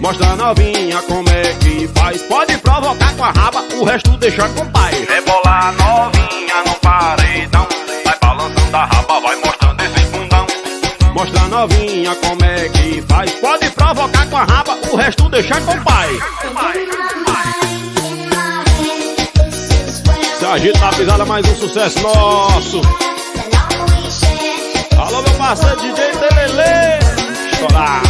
Mostra 0.00 0.26
a 0.30 0.36
novinha 0.36 1.00
como 1.02 1.28
é 1.28 1.54
que 1.54 1.88
faz. 1.94 2.22
Pode 2.22 2.58
provocar 2.58 3.14
com 3.14 3.24
a 3.24 3.30
raba, 3.30 3.64
o 3.78 3.84
resto 3.84 4.10
deixa 4.18 4.48
com 4.48 4.62
o 4.62 4.70
pai. 4.70 5.06
Rebola 5.08 5.72
novinha 5.72 6.64
no 6.66 6.74
paredão. 6.80 7.66
Vai 8.04 8.18
balançando 8.20 8.76
a 8.76 8.84
raba, 8.84 9.20
vai 9.20 9.36
mostrando 9.36 9.80
esse 9.82 10.06
bundão. 10.06 10.46
Mostra 11.14 11.42
a 11.42 11.48
novinha 11.48 12.14
como 12.16 12.44
é 12.44 12.68
que 12.68 13.02
faz. 13.02 13.30
Pode 13.32 13.70
provocar 13.70 14.26
com 14.28 14.36
a 14.36 14.44
raba, 14.44 14.78
o 14.90 14.96
resto 14.96 15.28
deixa 15.28 15.60
com 15.60 15.72
o 15.72 15.84
pai. 15.84 16.08
Se 20.38 20.44
agita 20.44 20.78
na 20.78 20.92
pisada, 20.92 21.24
mais 21.24 21.48
um 21.48 21.56
sucesso 21.56 22.00
nosso. 22.02 22.82
Meu 25.46 25.54
parceiro 25.54 25.80
DJ 25.80 26.10
Telele. 26.10 26.98
Estourar. 27.52 28.02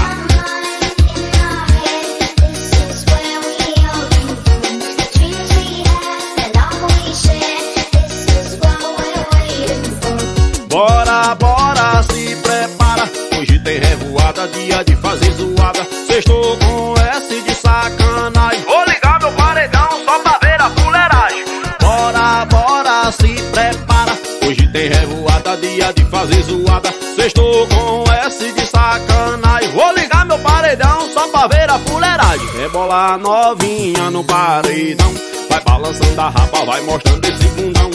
Bora, 10.71 11.35
bora, 11.35 12.03
se 12.05 12.37
prepara. 12.37 13.11
Hoje 13.39 13.59
tem 13.59 13.81
revoada, 13.81 14.49
dia 14.49 14.83
de 14.83 14.97
fazer 14.97 15.33
zoada. 15.33 15.87
Sextou 16.07 16.57
com 16.57 16.95
S 16.99 17.43
de 17.43 17.55
sacanagem. 17.55 18.65
Vou 18.65 18.83
ligar 18.87 19.21
meu 19.21 19.33
paredão 19.33 19.89
só 20.07 20.19
pra 20.21 20.39
ver 20.39 20.59
a 20.59 20.71
fuleiragem. 20.71 21.45
Bora, 21.83 22.47
bora, 22.47 23.13
se 23.13 23.35
prepara. 23.53 24.19
Hoje 24.47 24.67
tem 24.69 24.89
revoada, 24.89 25.55
dia 25.59 25.93
de 25.93 26.03
fazer 26.07 26.43
zoada. 26.45 26.86
Sextou 27.27 27.67
com 27.67 28.05
S 28.25 28.53
de 28.53 28.67
sacanagem. 28.67 29.69
Vou 29.73 29.93
ligar 29.95 30.25
meu 30.27 30.39
paredão 30.39 31.13
só 31.13 31.27
pra 31.27 31.49
ver 31.49 31.69
a 31.69 31.77
fuleiragem. 31.77 32.47
Rebola 32.57 33.19
novinha 33.19 34.13
no 34.13 34.23
paredão. 34.23 35.13
Vai 35.51 35.61
balançando 35.61 36.21
a 36.21 36.29
rapa, 36.29 36.65
vai 36.65 36.81
mostrando 36.83 37.25
esse 37.25 37.49
bundão. 37.49 37.91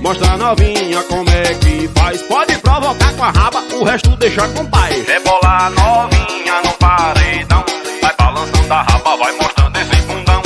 Mostra 0.00 0.36
novinha 0.36 1.02
como 1.08 1.28
é 1.30 1.54
que 1.54 1.90
faz. 1.98 2.22
Pode 2.22 2.56
provocar 2.58 3.12
com 3.14 3.24
a 3.24 3.30
raba, 3.32 3.60
o 3.74 3.82
resto 3.82 4.10
deixa 4.10 4.46
com 4.46 4.62
o 4.62 4.68
pai. 4.68 5.04
Rebola 5.04 5.70
novinha 5.70 6.62
no 6.62 6.72
paredão. 6.74 7.64
Vai 8.00 8.14
balançando 8.16 8.72
a 8.72 8.82
raba, 8.82 9.16
vai 9.16 9.32
mostrando 9.32 9.76
esse 9.78 10.02
bundão. 10.02 10.42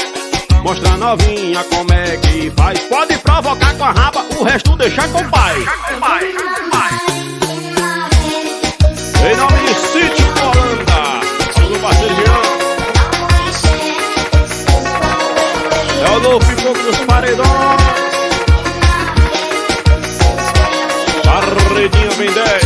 Mostra 0.62 0.96
novinha 0.96 1.62
como 1.64 1.92
é 1.92 2.16
que 2.16 2.50
faz. 2.56 2.80
Pode 2.84 3.18
provocar 3.18 3.74
com 3.74 3.84
a 3.84 3.90
raba, 3.90 4.24
o 4.38 4.44
resto 4.44 4.74
deixa 4.78 5.06
com 5.08 5.18
o 5.18 5.28
pai. 5.28 5.56
Em 9.26 9.36
nome 9.36 9.58
de 9.60 9.74
Sítio 9.74 10.26
Holanda, 10.42 11.00
seu 11.54 11.80
parceiro 11.80 12.14
Jean. 12.14 12.42
É 16.04 16.10
o 16.10 16.20
novo 16.20 16.44
pipoco 16.46 16.82
dos 16.82 16.98
paredões. 17.06 17.48
Paredinha 21.24 22.10
bem 22.18 22.30
10. 22.30 22.64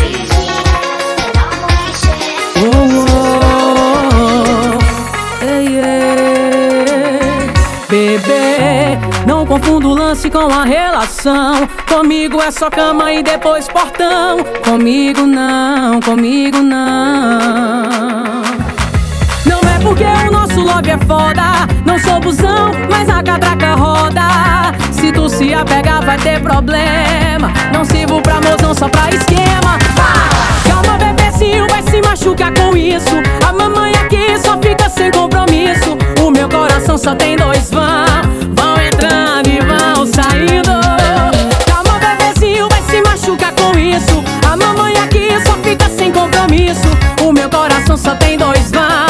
Ei, 5.43 5.67
ei. 5.79 6.19
Bebê, 7.89 8.99
não 9.27 9.47
confunda 9.47 9.87
o 9.87 9.95
lance 9.95 10.29
com 10.29 10.49
a 10.53 10.65
relação. 10.65 11.08
Comigo 11.89 12.41
é 12.41 12.49
só 12.53 12.71
cama 12.71 13.13
e 13.13 13.25
depois 13.25 13.67
portão. 13.67 14.39
Comigo 14.65 15.27
não, 15.27 16.01
comigo 16.01 16.59
não. 16.59 17.83
Não 19.45 19.59
é 19.59 19.79
porque 19.83 20.05
o 20.05 20.31
nosso 20.31 20.61
love 20.61 20.89
é 20.89 20.99
foda. 20.99 21.67
Não 21.85 21.99
sou 21.99 22.21
busão, 22.21 22.71
mas 22.89 23.09
a 23.09 23.21
catraca 23.21 23.75
roda. 23.75 24.23
Se 24.93 25.11
tu 25.11 25.29
se 25.29 25.53
apegar, 25.53 26.05
vai 26.05 26.19
ter 26.19 26.41
problema. 26.41 27.53
Não 27.73 27.85
sirvo 27.85 28.23
pra 28.23 28.41
mozão, 28.41 28.73
só 28.73 28.89
pra 28.89 29.09
esquema. 29.11 29.77
Calma, 30.69 30.99
bebezinho, 30.99 31.67
vai 31.69 31.83
se 31.83 32.01
machucar 32.01 32.53
com 32.55 32.77
isso. 32.77 33.17
A 33.45 33.53
mamãe 33.53 33.93
aqui 33.93 34.39
só 34.39 34.57
fica 34.59 34.89
sem 34.89 35.11
compromisso. 35.11 35.99
O 36.23 36.31
meu 36.31 36.49
coração 36.49 36.97
só 36.97 37.13
tem 37.17 37.37
dois 37.37 37.71
vão. 37.73 38.23
Vão 38.55 38.77
entrando 38.81 39.49
e 39.49 39.59
vão 39.61 40.07
saindo. 40.07 40.68
Compromisso. 46.29 46.89
O 47.23 47.33
meu 47.33 47.49
coração 47.49 47.97
só 47.97 48.15
tem 48.15 48.37
dois 48.37 48.71
vão. 48.71 49.08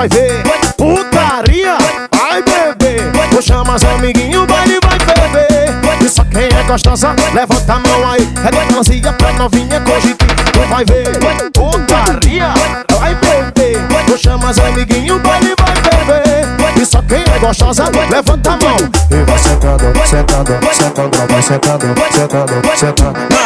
Vai 0.00 0.08
ver. 0.08 0.42
Putaria, 0.78 1.76
ai 2.18 2.42
bebê 2.42 3.02
Vou 3.30 3.42
chamar 3.42 3.74
as 3.74 3.84
amiguinhos, 3.84 4.46
baile 4.46 4.78
vai 4.82 4.98
beber 4.98 6.02
E 6.02 6.08
só 6.08 6.24
quem 6.24 6.44
é 6.44 6.62
gostosa, 6.62 7.14
levanta 7.34 7.74
a 7.74 7.78
mão 7.78 8.10
aí. 8.10 8.26
É 8.46 8.50
melancia 8.50 9.12
pra 9.12 9.32
novinha 9.34 9.82
jique, 10.00 10.24
tu 10.52 10.60
vai 10.70 10.84
ver. 10.86 11.18
Putaria, 11.52 12.54
ai 12.98 13.14
bebê 13.14 13.78
Vou 14.08 14.16
chamar 14.16 14.50
as 14.50 14.58
amiguinhos, 14.58 15.20
baile 15.20 15.54
vai 15.58 15.74
beber 15.74 16.80
E 16.80 16.86
só 16.86 17.02
quem 17.02 17.18
é 17.18 17.38
gostosa, 17.38 17.90
levanta 18.10 18.52
a 18.52 18.56
mão. 18.56 18.76
E 19.10 19.24
vai 19.24 19.38
sentando, 19.38 19.84
sentando, 20.06 20.58
sentando 20.72 21.26
Vai 21.28 21.42
sentando, 21.42 21.86
sentando, 22.10 22.76
sentando. 22.76 23.40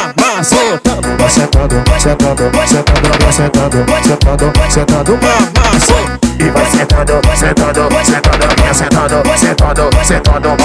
Sentando 0.44 1.18
Vai 1.18 1.30
sentando, 1.30 1.74
sentando, 1.98 1.98
sentando 1.98 2.50
Vai 2.52 2.68
sentando, 3.32 3.84
sentando, 4.12 4.70
sentando 4.70 5.18
Mamá, 5.22 6.23
sentando 6.70 7.12
e 7.12 7.26
vai 7.26 7.36
sentando, 7.36 9.24
sentando, 9.38 10.04
sentando, 10.04 10.56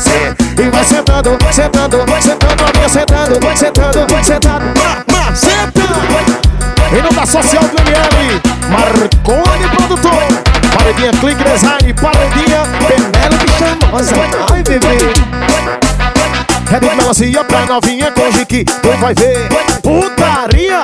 cê. 0.00 0.34
E 0.62 0.70
vai 0.70 0.84
sentando, 0.84 1.38
sentando, 1.52 1.96
sentando, 2.20 2.74
minha 2.74 2.88
sentando, 2.88 3.56
sentando, 3.56 4.24
sentado, 4.24 4.64
mamá, 4.78 5.34
sentando. 5.34 6.44
Em 6.92 7.14
da 7.14 7.26
Social 7.26 7.64
Daniele, 7.64 8.40
Marconi 8.70 9.68
Produtor, 9.68 10.22
Paredinha 10.76 11.12
Click 11.12 11.42
Design, 11.42 11.94
Paredinha 11.94 12.62
Penélope 12.86 13.48
Chamosa, 13.58 14.14
ai 14.52 14.62
bebê. 14.62 15.34
De 16.80 16.96
melancia 16.96 17.44
pra 17.44 17.66
novinha 17.66 18.10
com 18.12 18.30
jique, 18.32 18.64
tu 18.64 18.88
vai 18.98 19.14
ver 19.14 19.48
Putaria, 19.82 20.82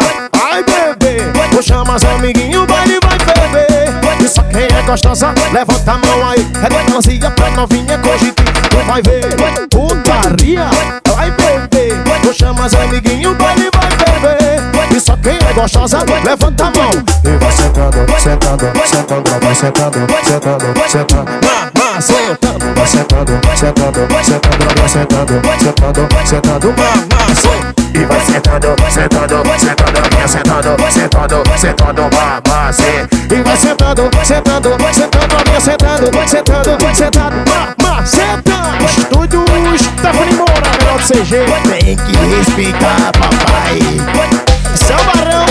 gostosa, 4.91 5.33
levanta 5.53 5.93
a 5.93 5.99
mão 5.99 6.29
aí. 6.29 6.45
É 6.65 6.69
melancia 6.69 7.31
pra 7.31 7.51
novinha 7.51 8.01
jique, 8.19 8.43
tu 8.43 8.77
vai 8.87 9.01
ver 9.03 9.37
Putaria, 9.69 10.69
ai 11.17 11.31
bebê 11.31 11.95
Vou 12.25 12.33
chamar 12.33 12.67
as 12.67 12.75
amiguinhos, 12.75 13.37
baile 13.37 13.71
vai 13.73 13.91
beber. 13.91 14.97
E 14.97 15.01
só 15.01 15.17
quem 15.17 15.35
é 15.35 15.53
gostosa, 15.53 15.99
levanta 16.25 16.65
a 16.65 16.71
mão. 16.71 16.91
E 17.25 17.39
vai 17.39 17.53
sentando, 17.53 17.99
sentando, 18.19 18.67
sentando 18.87 19.41
Vai 19.41 19.55
sentando, 19.55 19.99
sentando, 20.25 20.89
sentando 20.89 21.70
sentando 22.01 22.75
Vai 22.75 22.87
sentando, 22.87 23.33
sentando, 23.57 23.57
sentando 23.57 24.09
Vai 24.09 24.89
sentando, 24.89 24.89
sentando, 24.89 26.27
sentando 26.27 27.11
sentando 27.21 27.81
e 27.93 28.05
vai 28.05 28.21
sentando, 28.21 28.77
sentando, 28.89 29.59
sentando, 29.59 30.15
minha 30.15 30.29
sentando, 30.29 30.91
sentando, 30.91 31.59
sentando, 31.59 32.03
mamá, 32.03 32.73
cê. 32.73 33.07
E 33.31 33.43
vai 33.43 33.57
sentando, 33.57 34.09
sentando, 34.25 34.69
sentando, 34.93 35.45
minha 35.47 35.61
sentando, 35.61 36.29
sentando, 36.29 36.97
sentado, 36.97 37.37
mamá, 37.51 38.07
sentando. 38.07 38.85
Estúdio 38.85 39.45
Stephanie 39.77 40.35
Moura, 40.35 40.71
melhor 40.79 40.99
do 40.99 41.05
CG. 41.05 41.45
Tem 41.69 41.97
que 41.97 42.17
respeitar, 42.37 43.13
papai. 43.13 43.79
São 44.77 44.97
Barão, 44.97 45.45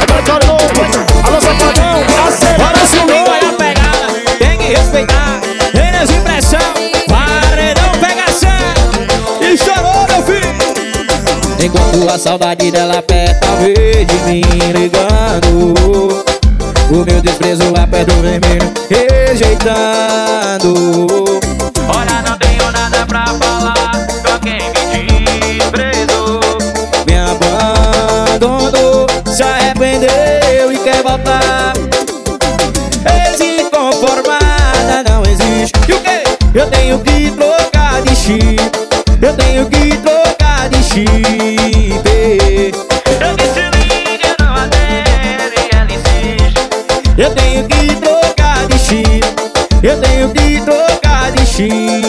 Repertório 0.00 0.46
Novo, 0.46 1.26
Alô 1.26 1.40
Safadão, 1.40 2.04
Bora 2.58 2.86
subir, 2.86 3.24
olha 3.28 3.50
a 3.50 3.52
pegada, 3.52 4.36
tem 4.38 4.58
que 4.58 4.74
respeitar. 4.74 5.43
Enes 6.04 6.10
impressão, 6.10 6.60
paredão 7.08 7.90
pegação. 7.98 8.50
Estourou, 9.40 10.06
meu 10.06 10.22
filho. 10.22 10.54
Enquanto 11.58 12.10
a 12.12 12.18
saudade 12.18 12.70
dela 12.70 12.98
aperta 12.98 13.46
a 13.50 13.56
vez 13.56 14.06
de 14.06 14.14
mim 14.26 14.42
ligando. 14.74 16.24
O 16.90 17.04
meu 17.04 17.22
desprezo 17.22 17.72
aperta 17.74 18.12
o 18.12 18.20
vermelho 18.20 18.70
rejeitando. 18.90 20.74
Olha, 21.88 22.22
não 22.28 22.36
tenho 22.36 22.70
nada 22.70 23.06
pra 23.06 23.24
falar. 23.26 24.06
Pra 24.20 24.38
quem 24.40 24.58
me 24.58 25.56
desprezou 25.58 26.40
Me 27.06 27.16
abandonou, 27.16 29.06
se 29.34 29.42
arrependeu 29.42 30.70
e 30.70 30.78
quer 30.78 31.02
voltar 31.02 31.72
E 35.64 35.92
o? 35.92 36.58
Eu 36.58 36.70
tenho 36.70 36.98
que 36.98 37.30
trocar 37.30 38.02
de 38.02 38.14
chip. 38.14 38.60
Eu 39.22 39.34
tenho 39.34 39.66
que 39.66 39.96
trocar 39.98 40.68
de 40.68 40.82
chip. 40.82 41.08
Eu 43.20 43.36
disse 43.36 43.60
não 43.70 43.84
Eu 47.16 47.34
tenho 47.34 47.66
que 47.66 47.96
trocar 47.96 48.66
de 48.66 48.78
chip. 48.78 49.24
Eu 49.82 50.00
tenho 50.00 50.28
que 50.30 50.60
trocar 50.60 51.32
de 51.32 51.46
chip 51.46 52.03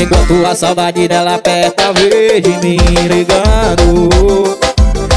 Enquanto 0.00 0.46
a 0.46 0.54
saudade 0.54 1.08
dela 1.08 1.34
aperta 1.34 1.92
verde 1.92 2.56
me 2.62 2.76
ligando. 3.08 4.08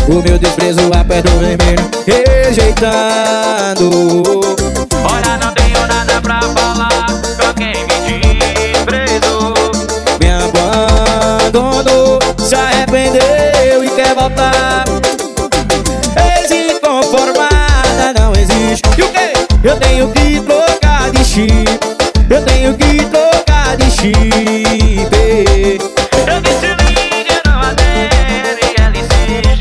O 0.07 0.21
meu 0.23 0.39
desprezo 0.39 0.91
aperta 0.91 1.29
o 1.29 1.37
vermelho 1.37 1.87
rejeitando. 2.07 3.91
Olha, 5.03 5.37
não 5.37 5.53
tenho 5.53 5.85
nada 5.85 6.19
pra 6.19 6.41
falar 6.41 7.05
com 7.05 7.53
quem 7.53 7.85
me 7.85 7.99
desprezou 8.73 9.53
Me 10.19 10.31
abandonou, 10.31 12.19
se 12.39 12.55
arrependeu 12.55 13.83
e 13.83 13.89
quer 13.91 14.15
voltar. 14.15 14.85
Desinconformada 16.41 18.13
não 18.19 18.33
existe. 18.33 18.89
E 18.97 19.03
o 19.03 19.09
que? 19.09 19.33
Eu 19.63 19.77
tenho 19.77 20.11
que 20.11 20.21
Eu 24.03 24.09
não 27.45 27.61
adere 27.61 28.73
LC. 28.79 29.59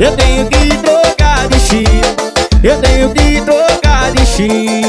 Eu 0.00 0.16
tenho 0.16 0.48
que 0.48 0.76
trocar 0.78 1.46
de 1.46 1.60
chip. 1.60 1.88
Eu 2.64 2.80
tenho 2.80 3.14
que 3.14 3.40
trocar 3.42 4.10
de 4.10 4.26
chip. 4.26 4.87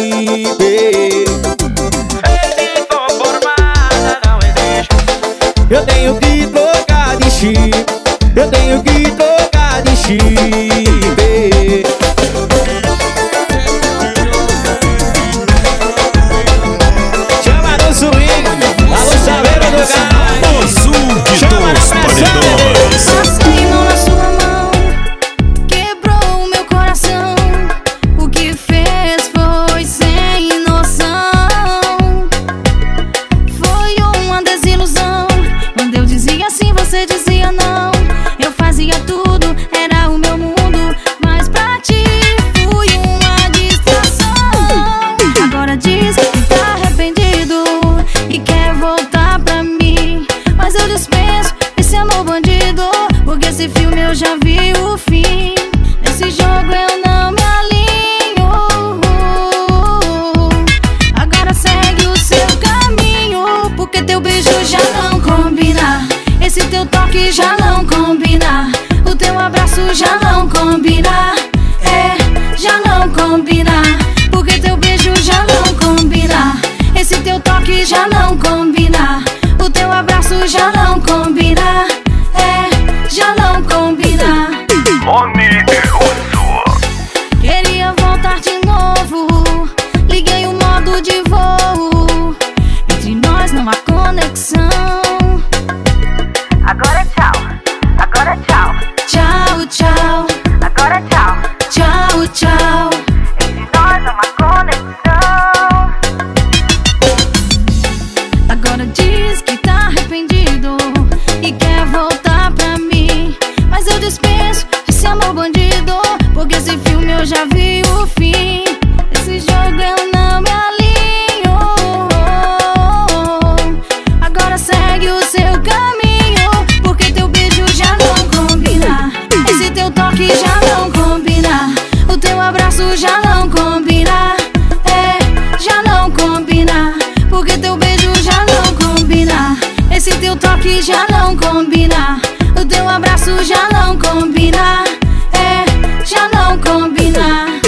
já 143.44 143.70
não 143.72 143.98
combina 143.98 144.84
É, 145.32 146.06
já 146.06 146.28
não 146.30 146.58
combina. 146.60 147.60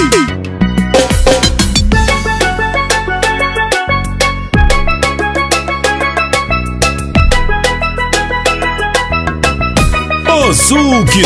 Os 10.50 10.72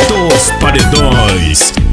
dos 0.08 0.52
Paredões. 0.60 1.85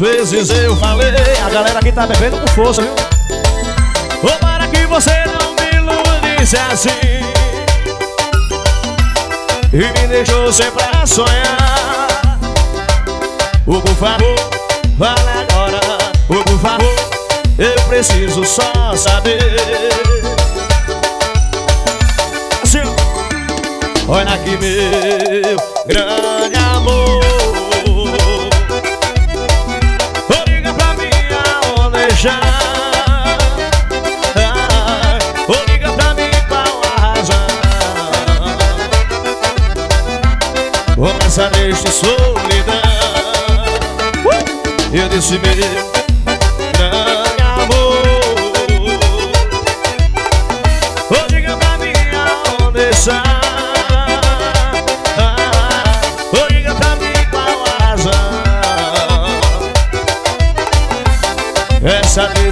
Vezes 0.00 0.48
eu 0.50 0.74
falei 0.76 1.12
A 1.44 1.50
galera 1.50 1.78
aqui 1.78 1.92
tá 1.92 2.06
bebendo 2.06 2.38
com 2.38 2.46
força, 2.48 2.82
viu? 2.82 2.92
Ô, 4.22 4.38
para 4.38 4.66
que 4.68 4.86
você 4.86 5.12
não 5.26 5.54
me 5.54 5.76
iludisse 5.76 6.56
assim. 6.56 6.88
E 9.72 9.76
me 9.76 10.08
deixou 10.08 10.52
sempre 10.52 10.82
a 10.84 11.06
sonhar. 11.06 12.38
Por 13.64 13.86
favor, 13.94 14.36
fala 14.98 15.46
agora. 15.48 15.80
Por 16.26 16.58
favor, 16.58 16.94
eu 17.58 17.82
preciso 17.82 18.44
só 18.44 18.96
saber. 18.96 19.38
Assim. 22.62 22.82
Olha 24.08 24.34
aqui, 24.34 24.56
meu 24.56 25.56
grande 25.86 26.56
amor 26.56 27.19
já. 32.20 32.38
Ô, 35.48 35.54
liga 35.70 35.90
pra 35.92 36.12
mim 36.12 36.30
qual 36.48 36.82
a 36.84 37.00
razão 37.00 37.46
Começa 40.96 41.50
neste 41.50 41.90
solidão. 41.90 42.80
Eu 44.92 45.08
disse 45.08 45.38
meu 45.38 45.99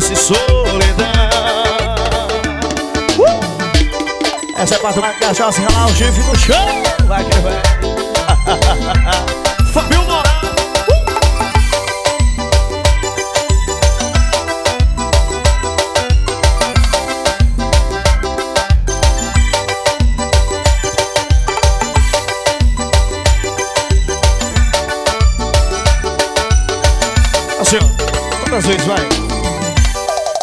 Desse 0.09 0.25
solidão 0.25 1.07
uh! 3.19 3.23
Essa 4.57 4.77
é 4.77 4.79
pra 4.79 4.91
tomar 4.91 5.13
cachaça 5.19 5.61
ralar 5.61 5.87
o 5.87 5.95
chifre 5.95 6.23
no 6.23 6.35
chão 6.35 6.83
Vai 7.07 7.23
que 7.25 7.39
vai 7.41 7.53
Fabio 9.71 10.03
Moral 10.05 10.23
Assim, 27.61 27.77
ó. 27.77 27.81
Quantas 28.41 28.65
vezes 28.65 28.87
vai? 28.87 29.18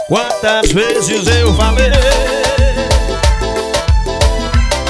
Quantas 0.08 0.72
vezes 0.72 1.28
eu 1.28 1.52
falei? 1.56 1.92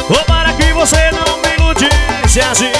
Ou 0.09 0.23
para 0.25 0.51
que 0.53 0.73
você 0.73 1.09
não 1.11 1.37
me 1.37 1.55
iludisse 1.55 2.41
assim. 2.41 2.71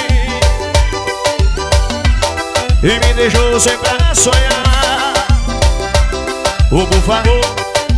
E 2.82 3.06
me 3.06 3.14
deixou 3.14 3.58
sempre 3.58 3.88
a 3.88 4.14
sonhar. 4.14 5.14
Ou 6.70 6.86
por 6.86 7.00
favor, 7.00 7.40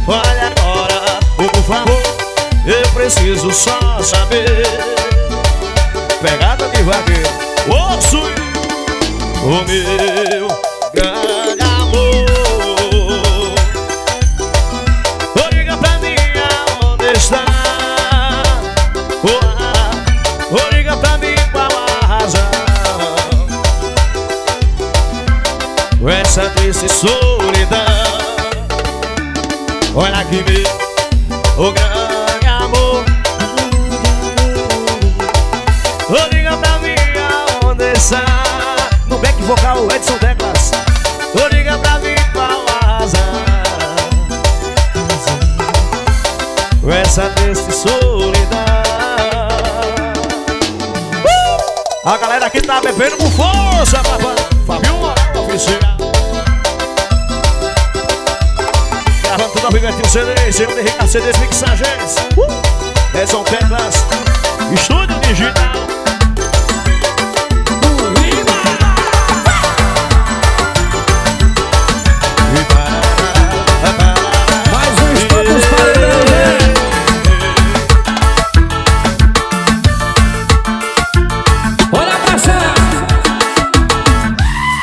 fale 0.06 0.40
agora. 0.40 1.18
Ou 1.38 1.48
por 1.48 1.62
favor, 1.64 2.02
eu 2.64 2.88
preciso 2.90 3.52
só 3.52 4.00
saber. 4.02 4.66
Pegada 6.20 6.68
de 6.70 6.82
vagueiro 6.82 7.28
Osso 7.68 8.18
o 9.44 9.64
meu 9.64 10.48
grande 10.92 11.37
Essa 26.38 26.50
triste 26.50 26.88
solidão. 26.88 27.80
Olha 29.92 30.18
aqui 30.18 30.44
meu 30.44 31.66
O 31.66 31.72
grande 31.72 32.46
amor. 32.46 33.04
Ô, 36.08 36.32
liga 36.32 36.56
pra 36.58 36.78
mim 36.78 36.94
aonde 37.60 37.92
está. 37.92 38.24
No 39.08 39.18
back 39.18 39.42
vocal 39.42 39.90
Edson 39.90 40.16
Teclas. 40.18 40.70
Ô, 41.34 41.48
liga 41.52 41.76
pra 41.78 41.98
mim 41.98 42.14
qual 42.32 42.64
a 42.68 42.86
razão. 42.86 43.20
Essa 47.02 47.30
triste 47.30 47.72
solidão. 47.72 48.60
Uh! 51.24 52.08
A 52.08 52.16
galera 52.16 52.46
aqui 52.46 52.60
tá 52.60 52.80
bebendo 52.80 53.16
com 53.16 53.28
força, 53.32 53.96
papai 54.04 54.17
aqui 60.58 60.74
no 60.74 60.74
CD 60.74 60.74
Segundo 60.74 60.78
Henrique 60.80 61.08
CDs 61.08 61.38
Mixagens 61.38 62.16
uh! 62.36 63.16
Edson 63.16 63.44
Teclas. 63.44 64.04
Estúdio 64.72 65.20
Digital. 65.20 65.72
Um. 67.84 68.18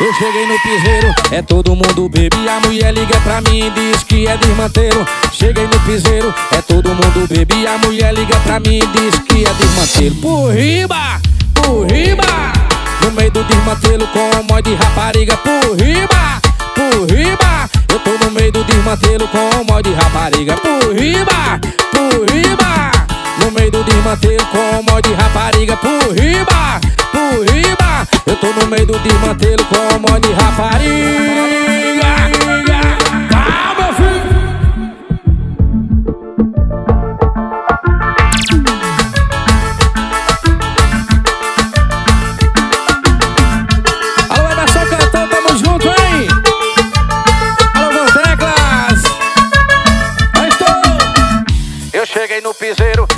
Eu 0.06 0.14
cheguei 0.14 0.46
no 0.46 0.60
piseiro, 0.60 1.16
é 1.32 1.42
todo 1.42 1.76
mundo 1.76 2.08
bebe 2.08 2.35
A 2.56 2.60
mulher 2.62 2.94
liga 2.94 3.20
pra 3.20 3.42
mim 3.42 3.68
e 3.68 3.70
diz 3.70 4.02
que 4.04 4.26
é 4.28 4.38
desmanteiro. 4.38 5.06
Cheguei 5.34 5.68
no 5.68 5.78
piseiro, 5.82 6.34
é 6.54 6.62
todo 6.62 6.88
mundo 6.88 7.28
bebe. 7.28 7.68
A 7.68 7.78
mulher 7.80 8.14
liga 8.14 8.40
pra 8.46 8.62
mim 8.62 8.80
e 8.80 8.88
diz 8.88 9.20
que 9.28 9.44
é 9.46 9.54
desmanteiro. 9.56 10.16
Por 10.22 10.54
riba, 10.54 11.20
por 11.54 11.86
riba. 11.86 12.54
No 13.02 13.12
meio 13.12 13.30
do 13.32 13.44
desmantelo 13.44 14.08
com 14.08 14.40
um 14.40 14.44
monte 14.44 14.70
de 14.70 14.76
rapariga. 14.76 15.36
Por 15.36 15.76
riba, 15.76 16.42
por 16.74 17.14
riba. 17.14 17.70
Eu 17.90 18.00
tô 18.00 18.12
no 18.24 18.32
meio 18.32 18.54
do 18.54 18.64
desmantelo 18.64 19.28
com 19.28 19.60
um 19.60 19.66
monte 19.66 19.90
de 19.90 19.94
rapariga. 19.94 20.56
Por 20.56 20.96
riba, 20.96 21.60
por 21.92 22.34
riba. 22.34 22.92
No 23.38 23.52
meio 23.52 23.70
do 23.70 23.84
desmantelo 23.84 24.46
com 24.46 24.80
um 24.80 24.94
monte 24.94 25.10
de 25.10 25.14
rapariga. 25.14 25.76
Por 25.76 26.14
riba, 26.18 26.80
por 27.12 27.54
riba. 27.54 28.08
Eu 28.26 28.36
tô 28.38 28.48
no 28.48 28.68
meio 28.68 28.86
do 28.86 28.98
desmantelo 29.00 29.66
com 29.66 29.96
um 29.96 30.00
monte 30.00 30.30
de 30.30 30.34
rapariga 30.34 31.55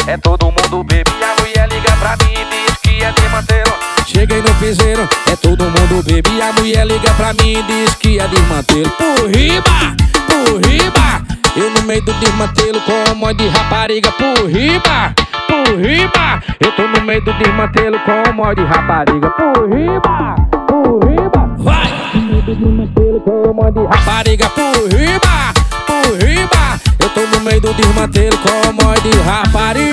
é 0.07 0.17
todo 0.17 0.45
mundo 0.45 0.83
bebe 0.85 1.11
A 1.21 1.41
mulher 1.41 1.67
liga 1.69 1.91
pra 1.97 2.15
mim 2.17 2.33
e 2.33 2.45
diz 2.45 2.77
que 2.77 3.03
é 3.03 3.11
desmantelo. 3.11 3.73
Cheguei 4.05 4.41
no 4.41 4.53
piseiro, 4.55 5.07
é 5.29 5.35
todo 5.35 5.65
mundo 5.65 6.01
bebe 6.03 6.41
A 6.41 6.53
mulher 6.53 6.87
liga 6.87 7.13
pra 7.15 7.33
mim 7.33 7.57
e 7.59 7.63
diz 7.63 7.93
que 7.95 8.19
é 8.19 8.27
desmantelo. 8.27 8.89
Por 8.91 9.29
riba, 9.29 9.95
por 10.27 10.65
riba 10.65 11.21
Eu 11.55 11.69
no 11.71 11.81
meio 11.83 12.01
do 12.01 12.13
desmantelo 12.13 12.79
com 12.81 13.15
monte 13.15 13.43
de 13.43 13.49
rapariga. 13.49 14.11
Por 14.13 14.49
riba, 14.49 15.13
por 15.47 15.77
riba 15.77 16.43
Eu 16.59 16.71
tô 16.71 16.87
no 16.87 17.01
meio 17.01 17.21
do 17.21 17.33
desmantelo 17.33 17.99
com 17.99 18.33
monte 18.33 18.55
de 18.55 18.65
rapariga. 18.65 19.29
Por 19.31 19.69
riba, 19.69 20.35
por 20.67 21.03
riba. 21.05 21.55
Vai! 21.57 21.91
No 22.13 22.21
meio 22.21 22.41
do 22.43 22.55
desmantelo 22.55 23.21
com 23.21 23.53
monte 23.53 23.73
de 23.73 23.85
rapariga. 23.85 24.49
Por 24.49 24.87
riba, 24.87 25.53
por 25.85 26.25
riba 26.25 26.47
Eu 26.85 26.86
Tô 27.17 27.25
no 27.25 27.39
meio 27.39 27.59
do 27.59 27.73
desmantelo 27.73 28.37
como 28.37 28.93
é 28.93 28.99
de 28.99 29.09
rapariga. 29.21 29.87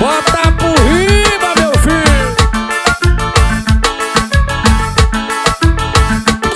Bota 0.00 0.50
por 0.58 0.76
riba, 0.88 1.54
meu 1.60 1.72
filho. 1.78 2.34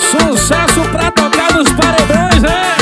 Sucesso 0.00 0.80
pra 0.90 1.12
tocar 1.12 1.52
nos 1.52 1.70
paredões, 1.74 2.42
né? 2.42 2.74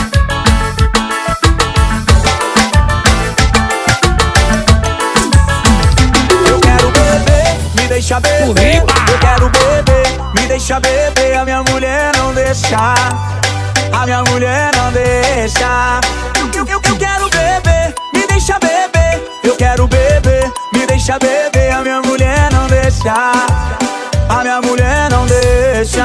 Eu 6.48 6.60
quero 6.60 6.90
beber, 6.92 7.58
me 7.78 7.88
deixa 7.88 8.18
beber. 8.20 8.76
Eu 8.78 9.18
quero 9.18 9.50
beber, 9.50 10.06
me 10.34 10.46
deixa 10.48 10.80
beber. 10.80 11.36
A 11.36 11.44
minha 11.44 11.62
mulher 11.64 12.16
não 12.16 12.32
deixar 12.32 13.33
a 14.04 14.06
minha 14.06 14.22
mulher 14.24 14.70
não 14.76 14.92
deixa. 14.92 15.98
Eu, 16.54 16.66
eu, 16.66 16.72
eu 16.72 16.98
quero 16.98 17.30
beber, 17.30 17.94
me 18.12 18.26
deixa 18.26 18.58
beber. 18.58 19.24
Eu 19.42 19.56
quero 19.56 19.88
beber, 19.88 20.52
me 20.74 20.86
deixa 20.86 21.18
beber, 21.18 21.72
a 21.72 21.80
minha 21.80 22.02
mulher 22.02 22.52
não 22.52 22.66
deixa. 22.66 23.14
A 24.28 24.42
minha 24.42 24.60
mulher 24.60 25.08
não 25.10 25.24
deixa. 25.24 26.04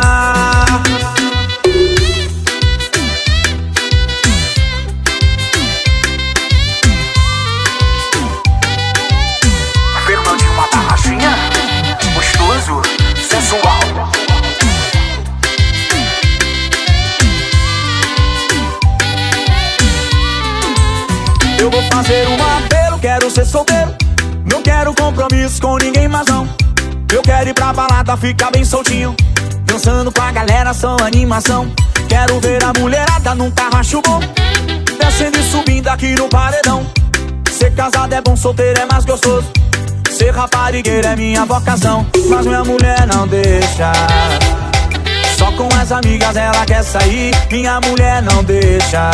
Compromisso 25.19 25.61
com 25.61 25.77
ninguém, 25.77 26.07
mas 26.07 26.25
não. 26.27 26.47
Eu 27.11 27.21
quero 27.21 27.49
ir 27.49 27.53
pra 27.53 27.73
balada, 27.73 28.15
ficar 28.15 28.51
bem 28.51 28.63
soltinho. 28.63 29.13
Dançando 29.65 30.11
com 30.11 30.21
a 30.21 30.31
galera, 30.31 30.73
só 30.73 30.95
animação. 31.01 31.69
Quero 32.07 32.39
ver 32.39 32.63
a 32.63 32.71
mulherada 32.79 33.35
num 33.35 33.51
carracho 33.51 34.01
bom. 34.01 34.21
Descendo 34.97 35.37
e 35.37 35.43
subindo 35.43 35.89
aqui 35.89 36.15
no 36.15 36.29
paredão. 36.29 36.85
Ser 37.51 37.75
casado 37.75 38.13
é 38.13 38.21
bom, 38.21 38.35
solteiro 38.37 38.79
é 38.79 38.85
mais 38.85 39.03
gostoso. 39.03 39.45
Ser 40.09 40.31
raparigueiro 40.31 41.05
é 41.05 41.15
minha 41.17 41.45
vocação. 41.45 42.05
Mas 42.29 42.45
minha 42.45 42.63
mulher 42.63 43.05
não 43.07 43.27
deixa. 43.27 43.91
Só 45.37 45.51
com 45.51 45.67
as 45.77 45.91
amigas 45.91 46.35
ela 46.35 46.65
quer 46.65 46.83
sair. 46.83 47.31
Minha 47.51 47.81
mulher 47.81 48.21
não 48.21 48.41
deixa. 48.43 49.11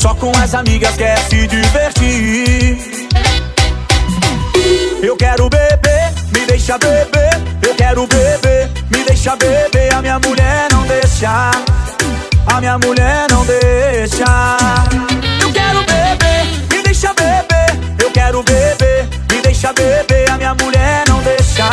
Só 0.00 0.14
com 0.14 0.32
as 0.42 0.54
amigas 0.54 0.96
quer 0.96 1.18
se 1.18 1.46
divertir. 1.46 2.93
Eu 5.04 5.16
quero 5.18 5.50
beber, 5.50 6.14
me 6.32 6.46
deixa 6.46 6.78
beber. 6.78 7.30
Eu 7.60 7.74
quero 7.74 8.06
beber, 8.06 8.70
me 8.90 9.04
deixa 9.04 9.36
beber. 9.36 9.92
A 9.92 10.00
minha 10.00 10.18
mulher 10.18 10.68
não 10.72 10.86
deixa. 10.86 11.50
A 12.46 12.58
minha 12.58 12.78
mulher 12.78 13.26
não 13.30 13.44
deixa. 13.44 14.24
Eu 15.42 15.52
quero 15.52 15.80
beber, 15.80 16.46
me 16.72 16.82
deixa 16.84 17.12
beber. 17.12 18.02
Eu 18.02 18.10
quero 18.12 18.42
beber, 18.42 19.06
me 19.30 19.42
deixa 19.42 19.74
beber. 19.74 20.30
A 20.30 20.38
minha 20.38 20.54
mulher 20.54 21.04
não 21.06 21.20
deixa. 21.22 21.68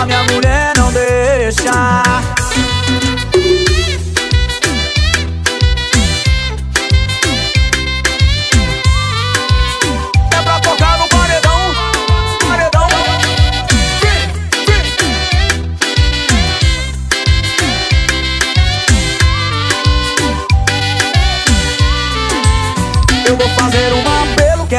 A 0.00 0.06
minha 0.06 0.22
mulher 0.22 0.72
não 0.76 0.92
deixa. 0.92 2.33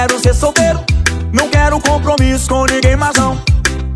Quero 0.08 0.20
ser 0.20 0.36
solteiro. 0.36 0.84
Não 1.34 1.50
quero 1.50 1.80
compromisso 1.80 2.48
com 2.48 2.66
ninguém, 2.66 2.96
mas 2.96 3.16
não. 3.18 3.42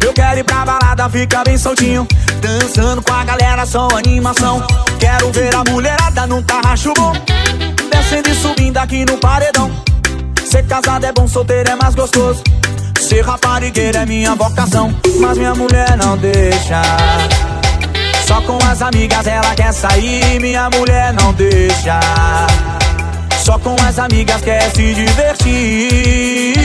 Eu 0.03 0.12
quero 0.12 0.39
ir 0.39 0.43
pra 0.43 0.66
balada, 0.66 1.07
ficar 1.10 1.43
bem 1.43 1.57
soltinho. 1.57 2.07
Dançando 2.41 3.01
com 3.01 3.14
a 3.14 3.24
galera, 3.24 3.66
só 3.66 3.88
animação. 3.95 4.66
Quero 4.99 5.32
ver 5.32 5.53
a 5.53 5.64
mulherada 5.70 6.26
num 6.26 6.41
tarracho 6.41 6.93
bom. 6.97 7.14
Descendo 7.91 8.30
e 8.30 8.34
subindo 8.34 8.78
aqui 8.78 9.05
no 9.05 9.18
paredão. 9.18 9.72
Ser 10.45 10.66
casado 10.66 11.05
é 11.05 11.12
bom, 11.12 11.28
solteiro 11.28 11.70
é 11.70 11.76
mais 11.76 11.93
gostoso. 11.93 12.41
Ser 12.99 13.22
raparigueiro 13.22 13.97
é 13.97 14.05
minha 14.05 14.34
vocação. 14.34 14.93
Mas 15.20 15.38
minha 15.38 15.53
mulher 15.53 15.95
não 15.95 16.18
deixa. 16.18 16.82
Só 18.26 18.41
com 18.41 18.57
as 18.68 18.81
amigas 18.81 19.27
ela 19.27 19.53
quer 19.53 19.72
sair. 19.73 20.40
Minha 20.40 20.69
mulher 20.72 21.14
não 21.14 21.34
deixa. 21.34 21.99
Só 23.44 23.57
com 23.57 23.76
as 23.88 23.98
amigas 23.98 24.41
quer 24.41 24.70
se 24.72 24.94
divertir. 24.94 26.56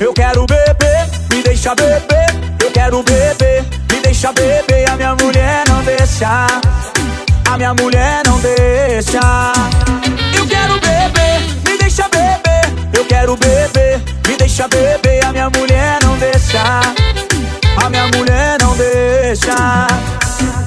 Eu 0.00 0.12
quero 0.12 0.46
beber, 0.46 1.08
me 1.32 1.42
deixa 1.42 1.74
beber. 1.74 2.26
Eu 2.60 2.70
quero 2.70 3.02
beber, 3.02 3.64
me 3.90 4.00
deixa 4.02 4.32
beber. 4.32 4.88
A 4.90 4.96
minha 4.96 5.14
mulher 5.16 5.64
não 5.68 5.82
deixa. 5.82 6.46
A 7.50 7.56
minha 7.56 7.74
mulher 7.74 8.22
não 8.26 8.38
deixa. 8.40 9.20
Eu 10.36 10.46
quero 10.46 10.74
beber, 10.74 11.40
me 11.66 11.78
deixa 11.78 12.08
beber. 12.08 12.42
Eu 12.92 13.04
quero 13.06 13.36
beber, 13.36 14.00
me 14.28 14.36
deixa 14.36 14.68
beber. 14.68 15.24
A 15.24 15.32
minha 15.32 15.50
mulher 15.50 15.98
não 16.04 16.16
deixa. 16.18 16.80
A 17.84 17.90
minha 17.90 18.06
mulher 18.08 18.58
não 18.60 18.76
deixa. 18.76 19.86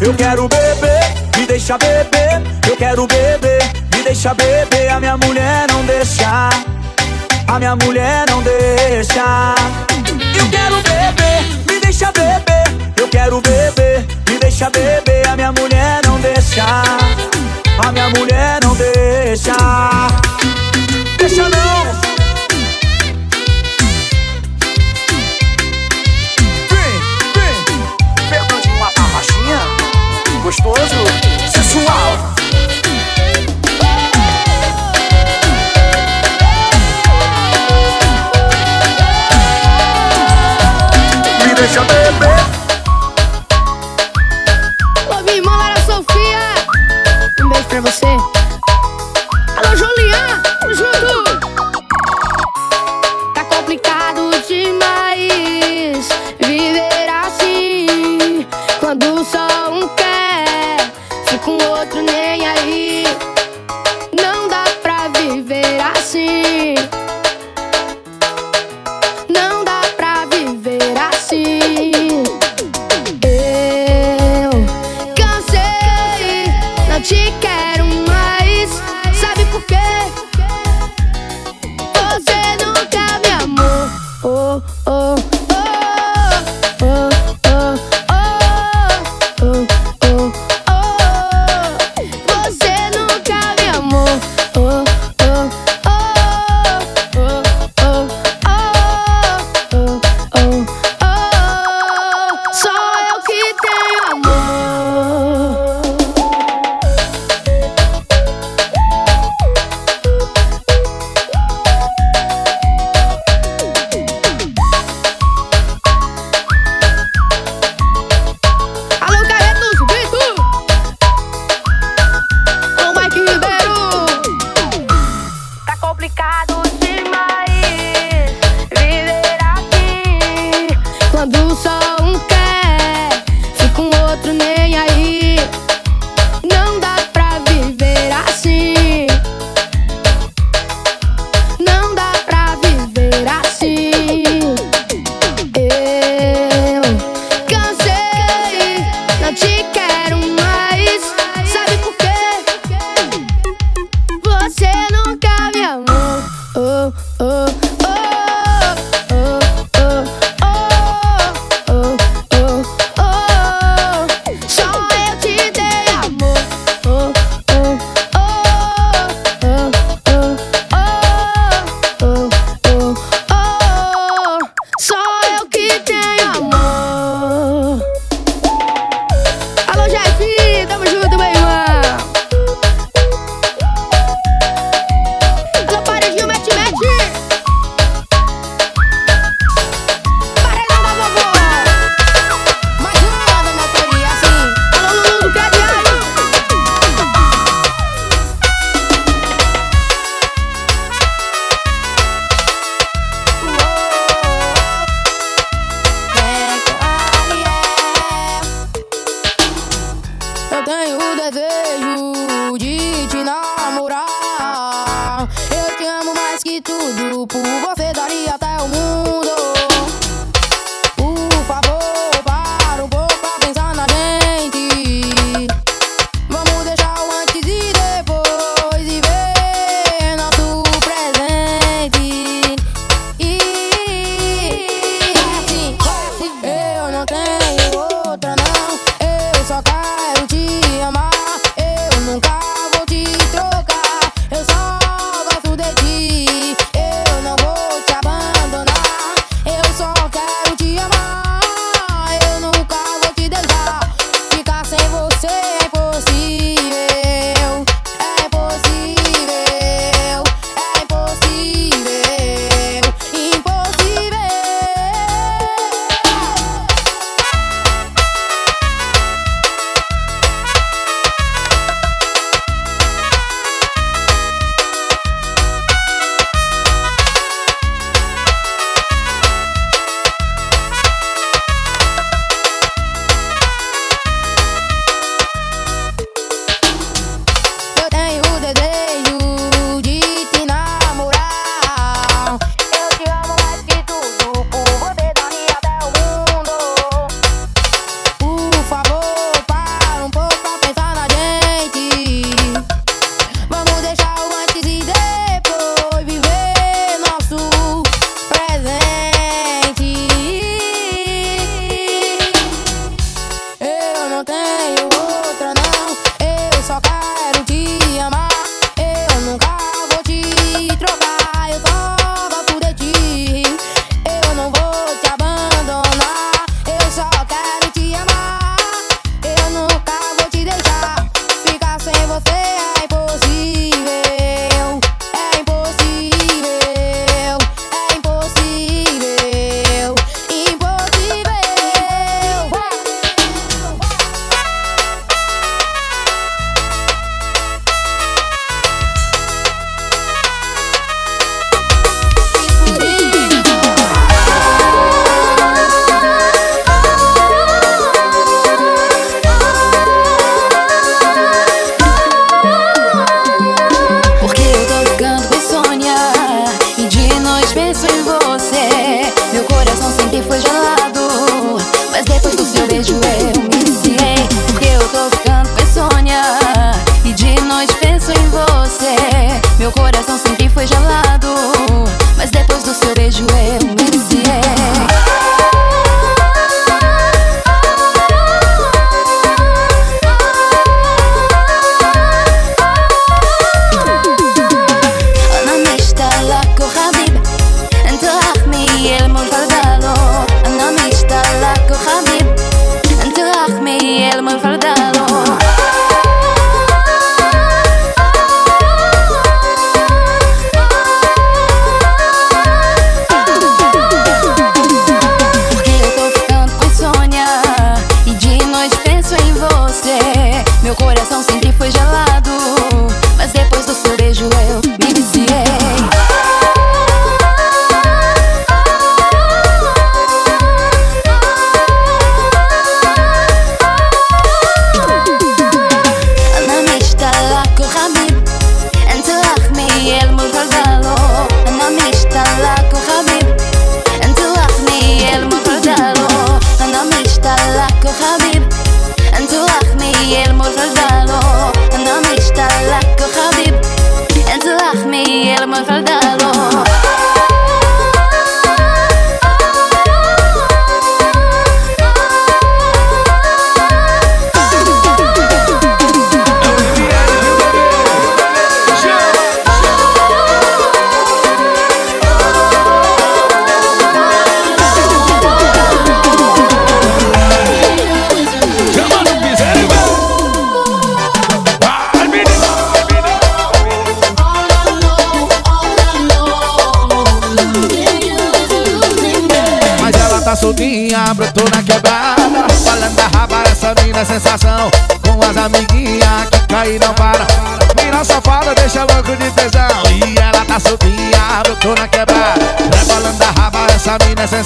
Eu 0.02 0.14
quero 0.14 0.48
beber, 0.48 1.14
me 1.38 1.46
deixa 1.46 1.78
beber. 1.78 2.05
Deixa 4.26 4.34
beber. 4.34 4.90
A 4.90 5.00
minha 5.00 5.18
mulher 5.18 5.68
não 5.72 5.86
deixa. 5.86 6.50
A 7.48 7.60
minha 7.60 7.76
mulher 7.76 8.26
não 8.30 8.42
deixa. 8.42 9.56
Eu 10.36 10.50
quero 10.50 10.76
beber, 10.78 11.44
me 11.70 11.80
deixa 11.80 12.12
beber. 12.12 12.64
Eu 12.98 13.08
quero 13.08 13.42
beber, 13.42 14.06
me 14.28 14.40
deixa 14.40 14.70
beber. 14.72 15.28
A 15.28 15.36
minha 15.36 15.52
mulher 15.52 16.02
não 16.08 16.20
deixa. 16.20 16.66
A 17.78 17.92
minha 17.92 18.10
mulher 18.10 18.60
não 18.64 18.65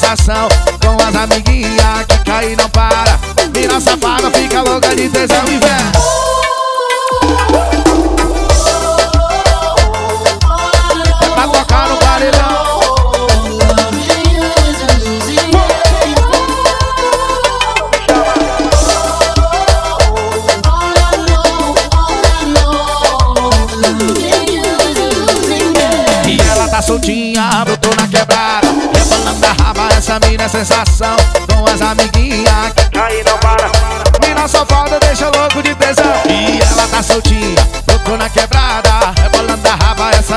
Com 0.10 0.98
as 1.08 1.16
amiguinhas 1.16 2.06
que 2.08 2.18
cai 2.26 2.54
e 2.54 2.56
não 2.56 2.68
para. 2.72 3.20
Mina 3.54 3.80
safada 3.80 4.32
fica 4.32 4.64
louca 4.64 4.96
de 4.96 5.08
tesão 5.08 5.46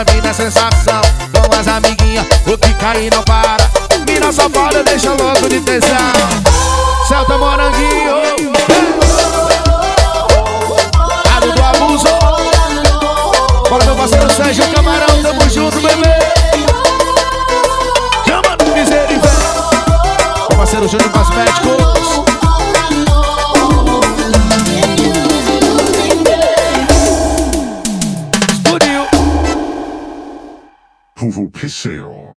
Essa 0.03 0.15
mina 0.17 0.35
sensação, 0.35 1.01
vão 1.33 1.61
as 1.61 1.69
amiguinhas, 1.69 2.27
o 2.47 2.59
que 2.59 2.75
cai 2.75 3.09
não 3.09 3.23
para. 3.23 3.71
Mina 4.05 4.33
só 4.33 4.51
fora, 4.51 4.83
deixa 4.83 5.11
logo 5.11 5.49
de 5.49 5.61
pensar, 5.61 6.13
Celta 7.07 7.39
Moranguinho. 7.39 8.22